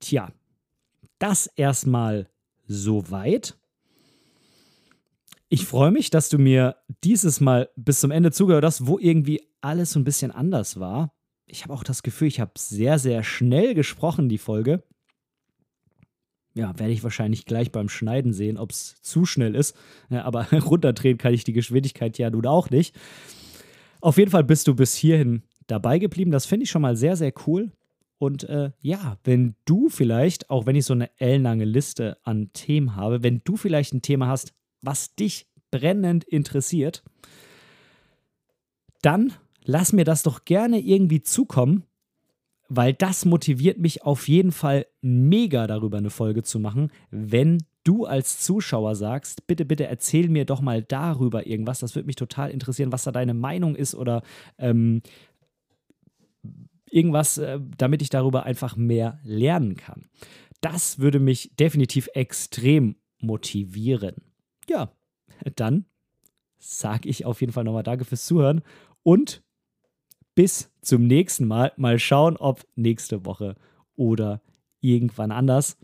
Tja, 0.00 0.32
das 1.18 1.46
erstmal 1.46 2.28
soweit. 2.66 3.58
Ich 5.48 5.66
freue 5.66 5.90
mich, 5.90 6.10
dass 6.10 6.28
du 6.28 6.38
mir 6.38 6.76
dieses 7.04 7.40
Mal 7.40 7.68
bis 7.76 8.00
zum 8.00 8.10
Ende 8.10 8.30
zugehört 8.30 8.64
hast, 8.64 8.86
wo 8.86 8.98
irgendwie 8.98 9.42
alles 9.60 9.90
so 9.90 10.00
ein 10.00 10.04
bisschen 10.04 10.30
anders 10.30 10.78
war 10.78 11.12
ich 11.50 11.64
habe 11.64 11.74
auch 11.74 11.84
das 11.84 12.02
Gefühl, 12.02 12.28
ich 12.28 12.40
habe 12.40 12.52
sehr, 12.56 12.98
sehr 12.98 13.22
schnell 13.22 13.74
gesprochen, 13.74 14.28
die 14.28 14.38
Folge. 14.38 14.82
Ja, 16.54 16.78
werde 16.78 16.92
ich 16.92 17.04
wahrscheinlich 17.04 17.44
gleich 17.44 17.70
beim 17.70 17.88
Schneiden 17.88 18.32
sehen, 18.32 18.58
ob 18.58 18.72
es 18.72 19.00
zu 19.02 19.24
schnell 19.24 19.54
ist. 19.54 19.76
Ja, 20.08 20.24
aber 20.24 20.50
runterdrehen 20.52 21.18
kann 21.18 21.34
ich 21.34 21.44
die 21.44 21.52
Geschwindigkeit 21.52 22.18
ja 22.18 22.30
nun 22.30 22.46
auch 22.46 22.70
nicht. 22.70 22.96
Auf 24.00 24.18
jeden 24.18 24.30
Fall 24.30 24.44
bist 24.44 24.66
du 24.66 24.74
bis 24.74 24.94
hierhin 24.94 25.42
dabei 25.66 25.98
geblieben. 25.98 26.30
Das 26.30 26.46
finde 26.46 26.64
ich 26.64 26.70
schon 26.70 26.82
mal 26.82 26.96
sehr, 26.96 27.16
sehr 27.16 27.32
cool. 27.46 27.72
Und 28.18 28.44
äh, 28.44 28.72
ja, 28.80 29.16
wenn 29.24 29.54
du 29.64 29.88
vielleicht, 29.88 30.50
auch 30.50 30.66
wenn 30.66 30.76
ich 30.76 30.84
so 30.84 30.92
eine 30.92 31.10
ellenlange 31.18 31.64
Liste 31.64 32.18
an 32.22 32.52
Themen 32.52 32.96
habe, 32.96 33.22
wenn 33.22 33.42
du 33.44 33.56
vielleicht 33.56 33.94
ein 33.94 34.02
Thema 34.02 34.26
hast, 34.26 34.52
was 34.82 35.14
dich 35.14 35.46
brennend 35.70 36.24
interessiert, 36.24 37.02
dann 39.02 39.32
lass 39.64 39.92
mir 39.92 40.04
das 40.04 40.22
doch 40.22 40.44
gerne 40.44 40.80
irgendwie 40.80 41.22
zukommen, 41.22 41.84
weil 42.68 42.94
das 42.94 43.24
motiviert 43.24 43.78
mich 43.78 44.02
auf 44.02 44.28
jeden 44.28 44.52
Fall 44.52 44.86
mega 45.00 45.66
darüber 45.66 45.98
eine 45.98 46.10
Folge 46.10 46.42
zu 46.42 46.60
machen, 46.60 46.92
wenn 47.10 47.58
du 47.84 48.04
als 48.04 48.40
Zuschauer 48.40 48.94
sagst, 48.94 49.46
bitte, 49.46 49.64
bitte 49.64 49.86
erzähl 49.86 50.28
mir 50.28 50.44
doch 50.44 50.60
mal 50.60 50.82
darüber 50.82 51.46
irgendwas. 51.46 51.80
Das 51.80 51.94
würde 51.94 52.06
mich 52.06 52.16
total 52.16 52.50
interessieren, 52.50 52.92
was 52.92 53.04
da 53.04 53.12
deine 53.12 53.34
Meinung 53.34 53.74
ist 53.74 53.94
oder 53.94 54.22
ähm, 54.58 55.02
irgendwas, 56.90 57.38
äh, 57.38 57.58
damit 57.76 58.02
ich 58.02 58.10
darüber 58.10 58.44
einfach 58.44 58.76
mehr 58.76 59.18
lernen 59.24 59.76
kann. 59.76 60.08
Das 60.60 60.98
würde 60.98 61.20
mich 61.20 61.54
definitiv 61.58 62.08
extrem 62.14 62.96
motivieren. 63.18 64.16
Ja, 64.68 64.92
dann 65.56 65.86
sage 66.58 67.08
ich 67.08 67.24
auf 67.24 67.40
jeden 67.40 67.52
Fall 67.52 67.64
nochmal 67.64 67.82
Danke 67.82 68.04
fürs 68.04 68.26
Zuhören 68.26 68.62
und 69.02 69.42
bis 70.40 70.70
zum 70.80 71.06
nächsten 71.06 71.46
Mal. 71.46 71.70
Mal 71.76 71.98
schauen, 71.98 72.38
ob 72.38 72.66
nächste 72.74 73.26
Woche 73.26 73.56
oder 73.94 74.40
irgendwann 74.80 75.32
anders. 75.32 75.76